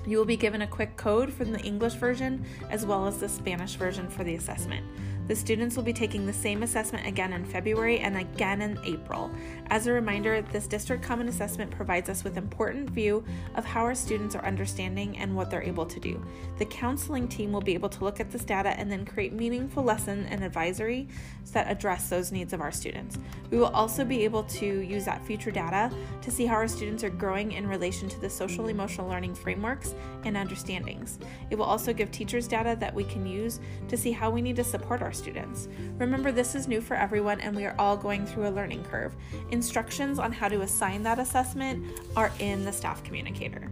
You 0.06 0.16
will 0.16 0.24
be 0.24 0.38
given 0.38 0.62
a 0.62 0.66
quick 0.66 0.96
code 0.96 1.30
from 1.30 1.52
the 1.52 1.60
English 1.60 1.92
version 1.92 2.42
as 2.70 2.86
well 2.86 3.06
as 3.06 3.18
the 3.18 3.28
Spanish 3.28 3.74
version 3.74 4.08
for 4.08 4.24
the 4.24 4.36
assessment. 4.36 4.86
The 5.28 5.36
students 5.36 5.76
will 5.76 5.82
be 5.82 5.92
taking 5.92 6.24
the 6.24 6.32
same 6.32 6.62
assessment 6.62 7.06
again 7.06 7.34
in 7.34 7.44
February 7.44 7.98
and 7.98 8.16
again 8.16 8.62
in 8.62 8.78
April. 8.84 9.30
As 9.70 9.86
a 9.86 9.92
reminder, 9.92 10.40
this 10.40 10.66
district 10.66 11.02
common 11.02 11.28
assessment 11.28 11.70
provides 11.70 12.08
us 12.08 12.24
with 12.24 12.38
important 12.38 12.88
view 12.88 13.22
of 13.54 13.66
how 13.66 13.82
our 13.82 13.94
students 13.94 14.34
are 14.34 14.44
understanding 14.44 15.18
and 15.18 15.36
what 15.36 15.50
they're 15.50 15.62
able 15.62 15.84
to 15.84 16.00
do. 16.00 16.24
The 16.56 16.64
counseling 16.64 17.28
team 17.28 17.52
will 17.52 17.60
be 17.60 17.74
able 17.74 17.90
to 17.90 18.02
look 18.02 18.18
at 18.18 18.30
this 18.30 18.44
data 18.44 18.70
and 18.70 18.90
then 18.90 19.04
create 19.04 19.34
meaningful 19.34 19.82
lesson 19.82 20.24
and 20.30 20.42
advisory 20.42 21.08
that 21.52 21.70
address 21.70 22.08
those 22.08 22.32
needs 22.32 22.54
of 22.54 22.62
our 22.62 22.72
students. 22.72 23.18
We 23.50 23.58
will 23.58 23.66
also 23.66 24.06
be 24.06 24.24
able 24.24 24.44
to 24.44 24.66
use 24.66 25.04
that 25.04 25.24
future 25.24 25.50
data 25.50 25.94
to 26.22 26.30
see 26.30 26.46
how 26.46 26.54
our 26.54 26.68
students 26.68 27.04
are 27.04 27.10
growing 27.10 27.52
in 27.52 27.66
relation 27.66 28.08
to 28.08 28.20
the 28.20 28.30
social 28.30 28.68
emotional 28.68 29.08
learning 29.08 29.34
frameworks 29.34 29.94
and 30.24 30.36
understandings. 30.36 31.18
It 31.50 31.56
will 31.56 31.66
also 31.66 31.92
give 31.92 32.10
teachers 32.10 32.48
data 32.48 32.74
that 32.80 32.94
we 32.94 33.04
can 33.04 33.26
use 33.26 33.60
to 33.88 33.98
see 33.98 34.12
how 34.12 34.30
we 34.30 34.40
need 34.40 34.56
to 34.56 34.64
support 34.64 35.02
our 35.02 35.12
students. 35.12 35.68
Remember, 35.98 36.32
this 36.32 36.54
is 36.54 36.68
new 36.68 36.80
for 36.80 36.94
everyone 36.94 37.40
and 37.40 37.54
we 37.54 37.66
are 37.66 37.74
all 37.78 37.96
going 37.98 38.24
through 38.24 38.48
a 38.48 38.50
learning 38.50 38.84
curve. 38.84 39.14
Instructions 39.58 40.20
on 40.20 40.30
how 40.30 40.46
to 40.46 40.60
assign 40.60 41.02
that 41.02 41.18
assessment 41.18 41.84
are 42.14 42.30
in 42.38 42.64
the 42.64 42.72
staff 42.72 43.02
communicator. 43.02 43.68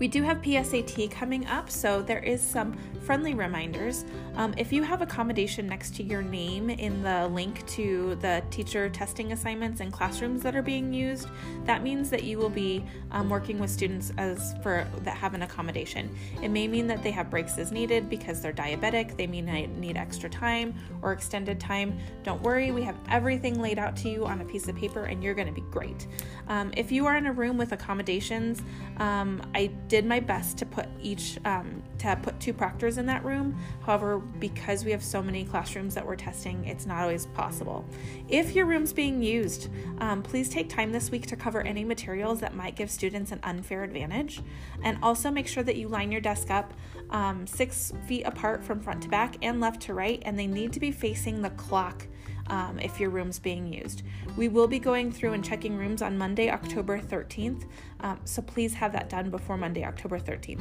We 0.00 0.08
do 0.08 0.22
have 0.22 0.40
PSAT 0.40 1.10
coming 1.10 1.46
up, 1.46 1.68
so 1.68 2.00
there 2.00 2.20
is 2.20 2.40
some 2.40 2.72
friendly 3.02 3.34
reminders. 3.34 4.06
Um, 4.34 4.54
if 4.56 4.72
you 4.72 4.82
have 4.82 5.02
accommodation 5.02 5.66
next 5.66 5.94
to 5.96 6.02
your 6.02 6.22
name 6.22 6.70
in 6.70 7.02
the 7.02 7.28
link 7.28 7.66
to 7.68 8.14
the 8.22 8.42
teacher 8.50 8.88
testing 8.88 9.32
assignments 9.32 9.80
and 9.80 9.92
classrooms 9.92 10.42
that 10.42 10.56
are 10.56 10.62
being 10.62 10.94
used, 10.94 11.28
that 11.66 11.82
means 11.82 12.08
that 12.08 12.24
you 12.24 12.38
will 12.38 12.48
be 12.48 12.82
um, 13.10 13.28
working 13.28 13.58
with 13.58 13.68
students 13.68 14.10
as 14.16 14.54
for 14.62 14.86
that 15.02 15.18
have 15.18 15.34
an 15.34 15.42
accommodation. 15.42 16.08
It 16.42 16.48
may 16.48 16.66
mean 16.66 16.86
that 16.86 17.02
they 17.02 17.10
have 17.10 17.28
breaks 17.28 17.58
as 17.58 17.70
needed 17.70 18.08
because 18.08 18.40
they're 18.40 18.54
diabetic. 18.54 19.18
They 19.18 19.26
may 19.26 19.42
need 19.66 19.98
extra 19.98 20.30
time 20.30 20.74
or 21.02 21.12
extended 21.12 21.60
time. 21.60 21.98
Don't 22.22 22.40
worry, 22.40 22.70
we 22.70 22.82
have 22.82 22.96
everything 23.10 23.60
laid 23.60 23.78
out 23.78 23.96
to 23.96 24.08
you 24.08 24.24
on 24.24 24.40
a 24.40 24.44
piece 24.46 24.66
of 24.66 24.76
paper, 24.76 25.04
and 25.04 25.22
you're 25.22 25.34
going 25.34 25.48
to 25.48 25.52
be 25.52 25.66
great. 25.70 26.06
Um, 26.48 26.72
if 26.74 26.90
you 26.90 27.06
are 27.06 27.18
in 27.18 27.26
a 27.26 27.32
room 27.32 27.58
with 27.58 27.72
accommodations, 27.72 28.62
um, 28.96 29.42
I 29.54 29.70
did 29.90 30.06
my 30.06 30.20
best 30.20 30.56
to 30.56 30.64
put 30.64 30.86
each 31.02 31.36
um, 31.44 31.82
to 31.98 32.16
put 32.22 32.38
two 32.38 32.52
proctors 32.52 32.96
in 32.96 33.06
that 33.06 33.24
room. 33.24 33.58
However, 33.84 34.20
because 34.20 34.84
we 34.84 34.92
have 34.92 35.02
so 35.02 35.20
many 35.20 35.44
classrooms 35.44 35.96
that 35.96 36.06
we're 36.06 36.14
testing, 36.14 36.64
it's 36.64 36.86
not 36.86 37.02
always 37.02 37.26
possible. 37.26 37.84
If 38.28 38.54
your 38.54 38.66
room's 38.66 38.92
being 38.92 39.20
used, 39.20 39.68
um, 39.98 40.22
please 40.22 40.48
take 40.48 40.68
time 40.68 40.92
this 40.92 41.10
week 41.10 41.26
to 41.26 41.36
cover 41.36 41.60
any 41.62 41.84
materials 41.84 42.38
that 42.38 42.54
might 42.54 42.76
give 42.76 42.88
students 42.88 43.32
an 43.32 43.40
unfair 43.42 43.82
advantage, 43.82 44.40
and 44.84 44.96
also 45.02 45.28
make 45.28 45.48
sure 45.48 45.64
that 45.64 45.76
you 45.76 45.88
line 45.88 46.12
your 46.12 46.20
desk 46.20 46.50
up 46.50 46.72
um, 47.10 47.44
six 47.44 47.92
feet 48.06 48.22
apart 48.22 48.64
from 48.64 48.80
front 48.80 49.02
to 49.02 49.08
back 49.08 49.36
and 49.42 49.60
left 49.60 49.82
to 49.82 49.92
right, 49.92 50.22
and 50.24 50.38
they 50.38 50.46
need 50.46 50.72
to 50.72 50.80
be 50.80 50.92
facing 50.92 51.42
the 51.42 51.50
clock 51.50 52.06
um, 52.50 52.78
if 52.80 53.00
your 53.00 53.08
room's 53.08 53.38
being 53.38 53.72
used. 53.72 54.02
We 54.36 54.48
will 54.48 54.68
be 54.68 54.78
going 54.78 55.10
through 55.10 55.32
and 55.32 55.44
checking 55.44 55.76
rooms 55.76 56.02
on 56.02 56.18
Monday, 56.18 56.50
October 56.50 57.00
13th, 57.00 57.64
um, 58.00 58.20
so 58.24 58.42
please 58.42 58.74
have 58.74 58.92
that 58.92 59.08
done 59.08 59.30
before 59.30 59.56
Monday, 59.56 59.84
October 59.84 60.18
13th. 60.18 60.60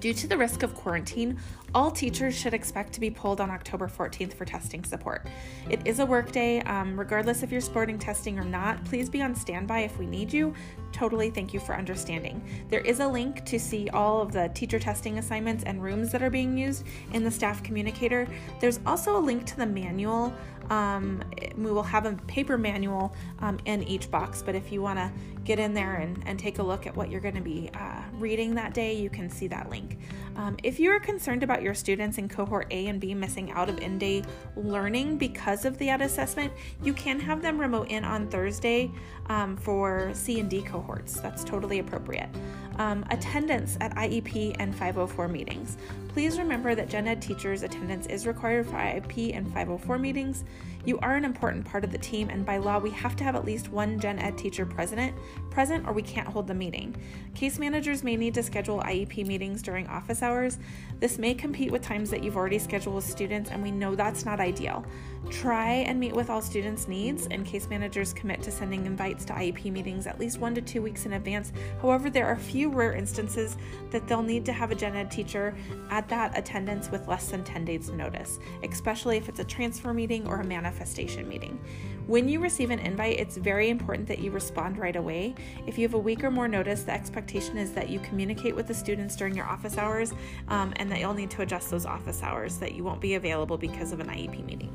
Due 0.00 0.12
to 0.12 0.26
the 0.26 0.36
risk 0.36 0.62
of 0.62 0.74
quarantine, 0.74 1.38
all 1.74 1.90
teachers 1.90 2.36
should 2.36 2.52
expect 2.52 2.92
to 2.92 3.00
be 3.00 3.10
pulled 3.10 3.40
on 3.40 3.50
October 3.50 3.88
14th 3.88 4.34
for 4.34 4.44
testing 4.44 4.84
support. 4.84 5.26
It 5.70 5.80
is 5.86 6.00
a 6.00 6.06
workday, 6.06 6.60
um, 6.60 6.98
regardless 6.98 7.42
if 7.42 7.50
you're 7.50 7.62
sporting 7.62 7.98
testing 7.98 8.38
or 8.38 8.44
not. 8.44 8.84
Please 8.84 9.08
be 9.08 9.22
on 9.22 9.34
standby 9.34 9.80
if 9.80 9.98
we 9.98 10.06
need 10.06 10.32
you. 10.32 10.54
Totally 10.92 11.30
thank 11.30 11.54
you 11.54 11.60
for 11.60 11.74
understanding. 11.74 12.42
There 12.68 12.80
is 12.80 13.00
a 13.00 13.08
link 13.08 13.44
to 13.46 13.58
see 13.58 13.88
all 13.90 14.20
of 14.20 14.32
the 14.32 14.50
teacher 14.54 14.78
testing 14.78 15.18
assignments 15.18 15.64
and 15.64 15.82
rooms 15.82 16.12
that 16.12 16.22
are 16.22 16.30
being 16.30 16.56
used 16.58 16.84
in 17.12 17.24
the 17.24 17.30
staff 17.30 17.62
communicator. 17.62 18.28
There's 18.60 18.80
also 18.86 19.16
a 19.16 19.20
link 19.20 19.46
to 19.46 19.56
the 19.56 19.66
manual. 19.66 20.32
Um, 20.70 21.22
we 21.56 21.70
will 21.70 21.82
have 21.82 22.06
a 22.06 22.12
paper 22.26 22.58
manual 22.58 23.14
um, 23.40 23.58
in 23.64 23.82
each 23.84 24.10
box, 24.10 24.42
but 24.42 24.54
if 24.54 24.72
you 24.72 24.82
want 24.82 24.98
to 24.98 25.12
get 25.44 25.58
in 25.58 25.74
there 25.74 25.96
and, 25.96 26.22
and 26.26 26.38
take 26.38 26.58
a 26.58 26.62
look 26.62 26.86
at 26.86 26.96
what 26.96 27.10
you're 27.10 27.20
going 27.20 27.34
to 27.34 27.40
be 27.40 27.70
uh, 27.74 28.02
reading 28.14 28.54
that 28.56 28.74
day, 28.74 28.94
you 28.94 29.10
can 29.10 29.30
see 29.30 29.46
that 29.48 29.70
link. 29.70 29.98
Um, 30.36 30.56
if 30.62 30.78
you 30.78 30.90
are 30.90 31.00
concerned 31.00 31.42
about 31.42 31.62
your 31.62 31.74
students 31.74 32.18
in 32.18 32.28
cohort 32.28 32.66
A 32.70 32.86
and 32.88 33.00
B 33.00 33.14
missing 33.14 33.50
out 33.52 33.68
of 33.68 33.78
in 33.80 33.98
day 33.98 34.22
learning 34.54 35.16
because 35.16 35.64
of 35.64 35.78
the 35.78 35.88
ed 35.88 36.02
assessment, 36.02 36.52
you 36.82 36.92
can 36.92 37.18
have 37.18 37.40
them 37.40 37.58
remote 37.58 37.88
in 37.88 38.04
on 38.04 38.28
Thursday 38.28 38.90
um, 39.26 39.56
for 39.56 40.10
C 40.12 40.38
and 40.40 40.50
D 40.50 40.62
cohorts. 40.62 41.20
That's 41.20 41.42
totally 41.42 41.78
appropriate. 41.78 42.28
Um, 42.76 43.06
attendance 43.10 43.78
at 43.80 43.94
IEP 43.94 44.56
and 44.58 44.74
504 44.74 45.28
meetings. 45.28 45.78
Please 46.08 46.38
remember 46.38 46.74
that 46.74 46.88
Gen 46.88 47.08
Ed 47.08 47.22
teachers' 47.22 47.62
attendance 47.62 48.06
is 48.06 48.26
required 48.26 48.66
for 48.66 48.76
IEP 48.76 49.36
and 49.36 49.46
504 49.46 49.98
meetings. 49.98 50.44
You 50.86 50.98
are 51.00 51.16
an 51.16 51.24
important 51.24 51.64
part 51.64 51.84
of 51.84 51.90
the 51.90 51.98
team, 51.98 52.30
and 52.30 52.46
by 52.46 52.58
law, 52.58 52.78
we 52.78 52.90
have 52.90 53.16
to 53.16 53.24
have 53.24 53.34
at 53.34 53.44
least 53.44 53.70
one 53.70 53.98
Gen 53.98 54.20
Ed 54.20 54.38
teacher 54.38 54.64
present, 54.64 55.14
present, 55.50 55.86
or 55.86 55.92
we 55.92 56.02
can't 56.02 56.28
hold 56.28 56.46
the 56.46 56.54
meeting. 56.54 56.94
Case 57.34 57.58
managers 57.58 58.04
may 58.04 58.16
need 58.16 58.34
to 58.34 58.42
schedule 58.42 58.80
IEP 58.80 59.26
meetings 59.26 59.62
during 59.62 59.86
office 59.88 60.22
hours. 60.26 60.58
This 60.98 61.18
may 61.18 61.34
compete 61.34 61.70
with 61.70 61.82
times 61.82 62.10
that 62.10 62.24
you've 62.24 62.36
already 62.36 62.58
scheduled 62.58 62.96
with 62.96 63.04
students, 63.04 63.50
and 63.50 63.62
we 63.62 63.70
know 63.70 63.94
that's 63.94 64.24
not 64.24 64.40
ideal. 64.40 64.84
Try 65.30 65.72
and 65.88 66.00
meet 66.00 66.14
with 66.14 66.30
all 66.30 66.40
students' 66.40 66.88
needs, 66.88 67.26
and 67.30 67.44
case 67.44 67.68
managers 67.68 68.12
commit 68.12 68.42
to 68.42 68.50
sending 68.50 68.86
invites 68.86 69.24
to 69.26 69.34
IEP 69.34 69.70
meetings 69.70 70.06
at 70.06 70.18
least 70.18 70.38
one 70.38 70.54
to 70.54 70.62
two 70.62 70.80
weeks 70.80 71.04
in 71.04 71.12
advance. 71.12 71.52
However, 71.82 72.08
there 72.08 72.26
are 72.26 72.32
a 72.32 72.38
few 72.38 72.70
rare 72.70 72.94
instances 72.94 73.56
that 73.90 74.08
they'll 74.08 74.22
need 74.22 74.46
to 74.46 74.52
have 74.52 74.70
a 74.70 74.74
gen 74.74 74.96
ed 74.96 75.10
teacher 75.10 75.54
at 75.90 76.08
that 76.08 76.36
attendance 76.36 76.90
with 76.90 77.08
less 77.08 77.30
than 77.30 77.44
10 77.44 77.64
days' 77.64 77.90
notice, 77.90 78.38
especially 78.62 79.18
if 79.18 79.28
it's 79.28 79.40
a 79.40 79.44
transfer 79.44 79.92
meeting 79.92 80.26
or 80.26 80.40
a 80.40 80.44
manifestation 80.44 81.28
meeting. 81.28 81.60
When 82.06 82.28
you 82.28 82.38
receive 82.38 82.70
an 82.70 82.78
invite, 82.78 83.18
it's 83.18 83.36
very 83.36 83.68
important 83.68 84.06
that 84.06 84.20
you 84.20 84.30
respond 84.30 84.78
right 84.78 84.94
away. 84.94 85.34
If 85.66 85.76
you 85.76 85.82
have 85.82 85.94
a 85.94 85.98
week 85.98 86.22
or 86.22 86.30
more 86.30 86.46
notice, 86.46 86.84
the 86.84 86.92
expectation 86.92 87.58
is 87.58 87.72
that 87.72 87.88
you 87.88 87.98
communicate 87.98 88.54
with 88.54 88.68
the 88.68 88.74
students 88.74 89.16
during 89.16 89.34
your 89.34 89.46
office 89.46 89.76
hours 89.76 90.12
um, 90.46 90.72
and 90.76 90.88
that 90.92 91.00
you'll 91.00 91.14
need 91.14 91.30
to 91.32 91.42
adjust 91.42 91.68
those 91.68 91.84
office 91.84 92.22
hours, 92.22 92.58
that 92.58 92.74
you 92.76 92.84
won't 92.84 93.00
be 93.00 93.14
available 93.14 93.58
because 93.58 93.90
of 93.90 93.98
an 93.98 94.06
IEP 94.06 94.44
meeting. 94.44 94.72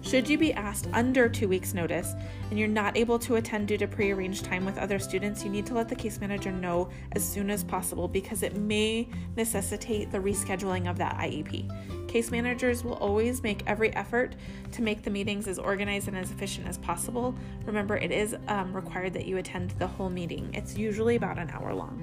Should 0.00 0.30
you 0.30 0.38
be 0.38 0.54
asked 0.54 0.88
under 0.94 1.28
two 1.28 1.46
weeks' 1.46 1.74
notice 1.74 2.14
and 2.48 2.58
you're 2.58 2.68
not 2.68 2.96
able 2.96 3.18
to 3.18 3.36
attend 3.36 3.68
due 3.68 3.76
to 3.76 3.86
prearranged 3.86 4.46
time 4.46 4.64
with 4.64 4.78
other 4.78 4.98
students, 4.98 5.44
you 5.44 5.50
need 5.50 5.66
to 5.66 5.74
let 5.74 5.90
the 5.90 5.94
case 5.94 6.20
manager 6.20 6.50
know 6.50 6.88
as 7.12 7.22
soon 7.22 7.50
as 7.50 7.62
possible 7.62 8.08
because 8.08 8.42
it 8.42 8.56
may 8.56 9.06
necessitate 9.36 10.10
the 10.10 10.18
rescheduling 10.18 10.88
of 10.88 10.96
that 10.96 11.18
IEP. 11.18 11.97
Case 12.08 12.30
managers 12.30 12.82
will 12.82 12.94
always 12.94 13.42
make 13.42 13.62
every 13.66 13.94
effort 13.94 14.34
to 14.72 14.80
make 14.80 15.02
the 15.02 15.10
meetings 15.10 15.46
as 15.46 15.58
organized 15.58 16.08
and 16.08 16.16
as 16.16 16.30
efficient 16.30 16.66
as 16.66 16.78
possible. 16.78 17.34
Remember, 17.66 17.98
it 17.98 18.10
is 18.10 18.34
um, 18.48 18.74
required 18.74 19.12
that 19.12 19.26
you 19.26 19.36
attend 19.36 19.72
the 19.72 19.86
whole 19.86 20.08
meeting, 20.08 20.50
it's 20.54 20.76
usually 20.76 21.16
about 21.16 21.38
an 21.38 21.50
hour 21.50 21.74
long. 21.74 22.02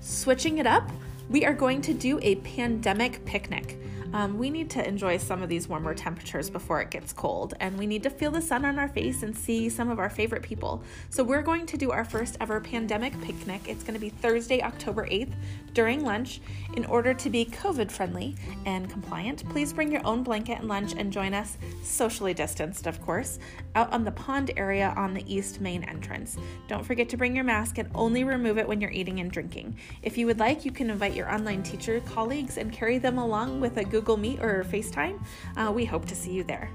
Switching 0.00 0.58
it 0.58 0.66
up, 0.66 0.90
we 1.28 1.44
are 1.44 1.52
going 1.52 1.82
to 1.82 1.92
do 1.92 2.18
a 2.22 2.36
pandemic 2.36 3.22
picnic. 3.26 3.78
Um, 4.14 4.38
we 4.38 4.48
need 4.48 4.70
to 4.70 4.88
enjoy 4.88 5.16
some 5.18 5.42
of 5.42 5.48
these 5.48 5.68
warmer 5.68 5.92
temperatures 5.92 6.48
before 6.48 6.80
it 6.80 6.88
gets 6.88 7.12
cold, 7.12 7.54
and 7.58 7.76
we 7.76 7.84
need 7.84 8.04
to 8.04 8.10
feel 8.10 8.30
the 8.30 8.40
sun 8.40 8.64
on 8.64 8.78
our 8.78 8.86
face 8.86 9.24
and 9.24 9.36
see 9.36 9.68
some 9.68 9.90
of 9.90 9.98
our 9.98 10.08
favorite 10.08 10.42
people. 10.42 10.84
So, 11.10 11.24
we're 11.24 11.42
going 11.42 11.66
to 11.66 11.76
do 11.76 11.90
our 11.90 12.04
first 12.04 12.36
ever 12.40 12.60
pandemic 12.60 13.20
picnic. 13.22 13.62
It's 13.66 13.82
going 13.82 13.94
to 13.94 14.00
be 14.00 14.10
Thursday, 14.10 14.62
October 14.62 15.04
8th 15.08 15.32
during 15.72 16.04
lunch. 16.04 16.40
In 16.74 16.84
order 16.84 17.12
to 17.12 17.28
be 17.28 17.44
COVID 17.44 17.90
friendly 17.90 18.36
and 18.66 18.88
compliant, 18.88 19.48
please 19.48 19.72
bring 19.72 19.90
your 19.90 20.06
own 20.06 20.22
blanket 20.22 20.60
and 20.60 20.68
lunch 20.68 20.94
and 20.96 21.12
join 21.12 21.34
us, 21.34 21.58
socially 21.82 22.34
distanced, 22.34 22.86
of 22.86 23.02
course, 23.02 23.40
out 23.74 23.92
on 23.92 24.04
the 24.04 24.12
pond 24.12 24.52
area 24.56 24.94
on 24.96 25.12
the 25.12 25.24
east 25.32 25.60
main 25.60 25.82
entrance. 25.84 26.36
Don't 26.68 26.86
forget 26.86 27.08
to 27.08 27.16
bring 27.16 27.34
your 27.34 27.44
mask 27.44 27.78
and 27.78 27.90
only 27.96 28.22
remove 28.22 28.58
it 28.58 28.68
when 28.68 28.80
you're 28.80 28.92
eating 28.92 29.18
and 29.18 29.32
drinking. 29.32 29.76
If 30.02 30.16
you 30.16 30.26
would 30.26 30.38
like, 30.38 30.64
you 30.64 30.70
can 30.70 30.88
invite 30.88 31.14
your 31.14 31.32
online 31.32 31.64
teacher 31.64 32.00
colleagues 32.06 32.58
and 32.58 32.72
carry 32.72 32.98
them 32.98 33.18
along 33.18 33.60
with 33.60 33.76
a 33.76 33.84
Google 33.84 34.03
Google 34.04 34.18
Meet 34.18 34.40
or 34.40 34.64
FaceTime. 34.64 35.18
Uh, 35.56 35.72
we 35.72 35.86
hope 35.86 36.04
to 36.04 36.14
see 36.14 36.30
you 36.30 36.44
there. 36.44 36.70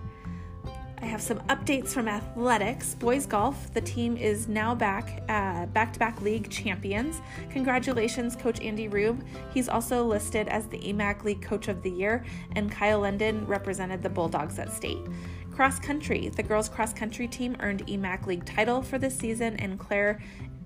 I 0.99 1.05
have 1.05 1.21
some 1.21 1.37
updates 1.41 1.89
from 1.89 2.07
athletics. 2.07 2.95
Boys 2.95 3.27
golf, 3.27 3.71
the 3.71 3.81
team 3.81 4.17
is 4.17 4.47
now 4.47 4.73
back, 4.73 5.25
back 5.27 5.93
to 5.93 5.99
back 5.99 6.21
league 6.21 6.49
champions. 6.49 7.21
Congratulations, 7.51 8.35
Coach 8.35 8.59
Andy 8.61 8.87
Rube. 8.87 9.23
He's 9.53 9.69
also 9.69 10.03
listed 10.03 10.47
as 10.47 10.65
the 10.65 10.79
EMAC 10.79 11.23
League 11.23 11.41
Coach 11.43 11.67
of 11.67 11.83
the 11.83 11.91
Year, 11.91 12.25
and 12.55 12.71
Kyle 12.71 13.01
Linden 13.01 13.45
represented 13.45 14.01
the 14.01 14.09
Bulldogs 14.09 14.57
at 14.57 14.73
state. 14.73 15.05
Cross 15.51 15.79
country, 15.81 16.29
the 16.29 16.43
girls' 16.43 16.67
cross 16.67 16.93
country 16.93 17.27
team 17.27 17.55
earned 17.59 17.85
EMAC 17.85 18.25
League 18.25 18.45
title 18.45 18.81
for 18.81 18.97
this 18.97 19.15
season, 19.15 19.55
and 19.57 19.77
Claire 19.77 20.19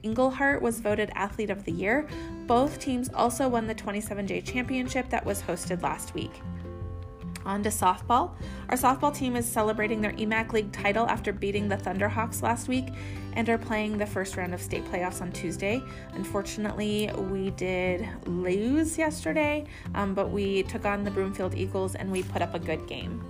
Engelhart 0.03 0.61
was 0.61 0.79
voted 0.79 1.11
Athlete 1.15 1.49
of 1.49 1.63
the 1.63 1.71
Year. 1.71 2.07
Both 2.45 2.79
teams 2.79 3.09
also 3.13 3.47
won 3.47 3.67
the 3.67 3.75
27J 3.75 4.43
Championship 4.43 5.09
that 5.09 5.25
was 5.25 5.41
hosted 5.41 5.81
last 5.81 6.13
week. 6.13 6.41
On 7.45 7.61
to 7.63 7.69
softball. 7.69 8.31
Our 8.69 8.77
softball 8.77 9.13
team 9.13 9.35
is 9.35 9.45
celebrating 9.45 10.01
their 10.01 10.13
EMAC 10.13 10.53
League 10.53 10.71
title 10.71 11.07
after 11.07 11.33
beating 11.33 11.67
the 11.67 11.75
Thunderhawks 11.75 12.41
last 12.41 12.67
week 12.67 12.87
and 13.33 13.49
are 13.49 13.57
playing 13.57 13.97
the 13.97 14.05
first 14.05 14.37
round 14.37 14.53
of 14.53 14.61
state 14.61 14.85
playoffs 14.85 15.21
on 15.21 15.31
Tuesday. 15.31 15.81
Unfortunately, 16.13 17.11
we 17.29 17.49
did 17.51 18.07
lose 18.25 18.97
yesterday, 18.97 19.65
um, 19.95 20.13
but 20.13 20.29
we 20.29 20.63
took 20.63 20.85
on 20.85 21.03
the 21.03 21.11
Broomfield 21.11 21.55
Eagles 21.55 21.95
and 21.95 22.11
we 22.11 22.23
put 22.23 22.41
up 22.41 22.53
a 22.53 22.59
good 22.59 22.87
game. 22.87 23.23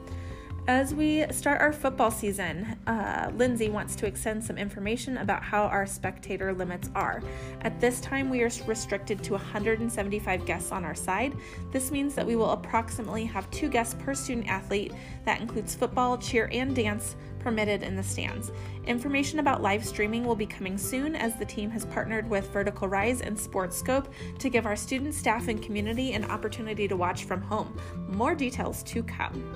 As 0.65 0.93
we 0.93 1.26
start 1.30 1.60
our 1.60 1.73
football 1.73 2.10
season, 2.10 2.78
uh, 2.88 3.30
Lindsay 3.36 3.67
wants 3.67 3.97
to 3.97 4.06
extend 4.06 4.41
some 4.41 4.58
information 4.58 5.17
about 5.17 5.43
how 5.43 5.63
our 5.63 5.86
spectator 5.86 6.54
limits 6.54 6.89
are. 6.95 7.21
At 7.63 7.82
this 7.82 7.99
time, 7.99 8.30
we 8.30 8.43
are 8.43 8.49
restricted 8.65 9.21
to 9.26 9.34
175 9.34 10.45
guests 10.45 10.71
on 10.71 10.86
our 10.86 10.95
side. 10.95 11.36
This 11.73 11.91
means 11.91 12.15
that 12.15 12.26
we 12.26 12.38
will 12.38 12.52
approximately 12.52 13.26
have 13.26 13.52
two 13.52 13.67
guests 13.67 13.97
per 14.06 14.15
student 14.15 14.47
athlete. 14.47 14.93
That 15.26 15.41
includes 15.41 15.76
football, 15.76 16.17
cheer, 16.17 16.49
and 16.54 16.73
dance 16.73 17.17
permitted 17.39 17.84
in 17.84 17.97
the 17.97 18.04
stands. 18.04 18.54
Information 18.88 19.39
about 19.39 19.62
live 19.62 19.84
streaming 19.84 20.23
will 20.23 20.34
be 20.34 20.45
coming 20.45 20.78
soon 20.78 21.13
as 21.13 21.36
the 21.36 21.43
team 21.43 21.69
has 21.71 21.86
partnered 21.88 22.30
with 22.30 22.49
Vertical 22.54 22.88
Rise 22.88 23.19
and 23.19 23.38
Sports 23.38 23.78
Scope 23.78 24.08
to 24.39 24.47
give 24.47 24.65
our 24.65 24.78
students, 24.78 25.17
staff, 25.17 25.49
and 25.49 25.62
community 25.62 26.13
an 26.13 26.23
opportunity 26.23 26.88
to 26.88 26.95
watch 26.95 27.26
from 27.26 27.41
home. 27.41 27.78
More 28.08 28.34
details 28.34 28.82
to 28.84 29.04
come. 29.04 29.54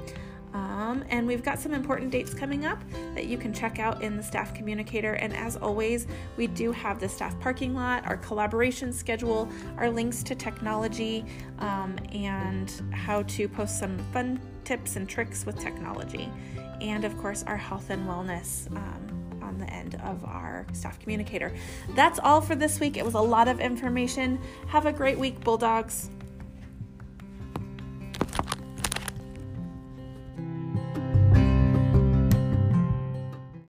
Um, 0.57 1.03
and 1.09 1.27
we've 1.27 1.43
got 1.43 1.59
some 1.59 1.73
important 1.73 2.09
dates 2.11 2.33
coming 2.33 2.65
up 2.65 2.81
that 3.13 3.25
you 3.25 3.37
can 3.37 3.53
check 3.53 3.77
out 3.77 4.01
in 4.01 4.17
the 4.17 4.23
staff 4.23 4.53
communicator. 4.55 5.13
And 5.13 5.35
as 5.35 5.55
always, 5.55 6.07
we 6.35 6.47
do 6.47 6.71
have 6.71 6.99
the 6.99 7.07
staff 7.07 7.39
parking 7.39 7.75
lot, 7.75 8.07
our 8.07 8.17
collaboration 8.17 8.91
schedule, 8.91 9.47
our 9.77 9.89
links 9.89 10.23
to 10.23 10.33
technology, 10.33 11.25
um, 11.59 11.95
and 12.11 12.71
how 12.91 13.21
to 13.23 13.47
post 13.47 13.77
some 13.77 13.99
fun 14.11 14.39
tips 14.63 14.95
and 14.95 15.07
tricks 15.07 15.45
with 15.45 15.59
technology. 15.59 16.31
And 16.81 17.05
of 17.05 17.15
course, 17.17 17.43
our 17.43 17.57
health 17.57 17.89
and 17.89 18.07
wellness. 18.07 18.69
Um, 18.75 19.03
on 19.43 19.57
the 19.59 19.73
end 19.73 19.95
of 20.03 20.25
our 20.25 20.65
staff 20.73 20.99
communicator. 20.99 21.53
That's 21.95 22.19
all 22.19 22.41
for 22.41 22.53
this 22.53 22.81
week. 22.81 22.97
It 22.97 23.05
was 23.05 23.13
a 23.13 23.21
lot 23.21 23.47
of 23.47 23.61
information. 23.61 24.41
Have 24.67 24.85
a 24.85 24.91
great 24.91 25.17
week, 25.17 25.39
Bulldogs. 25.39 26.09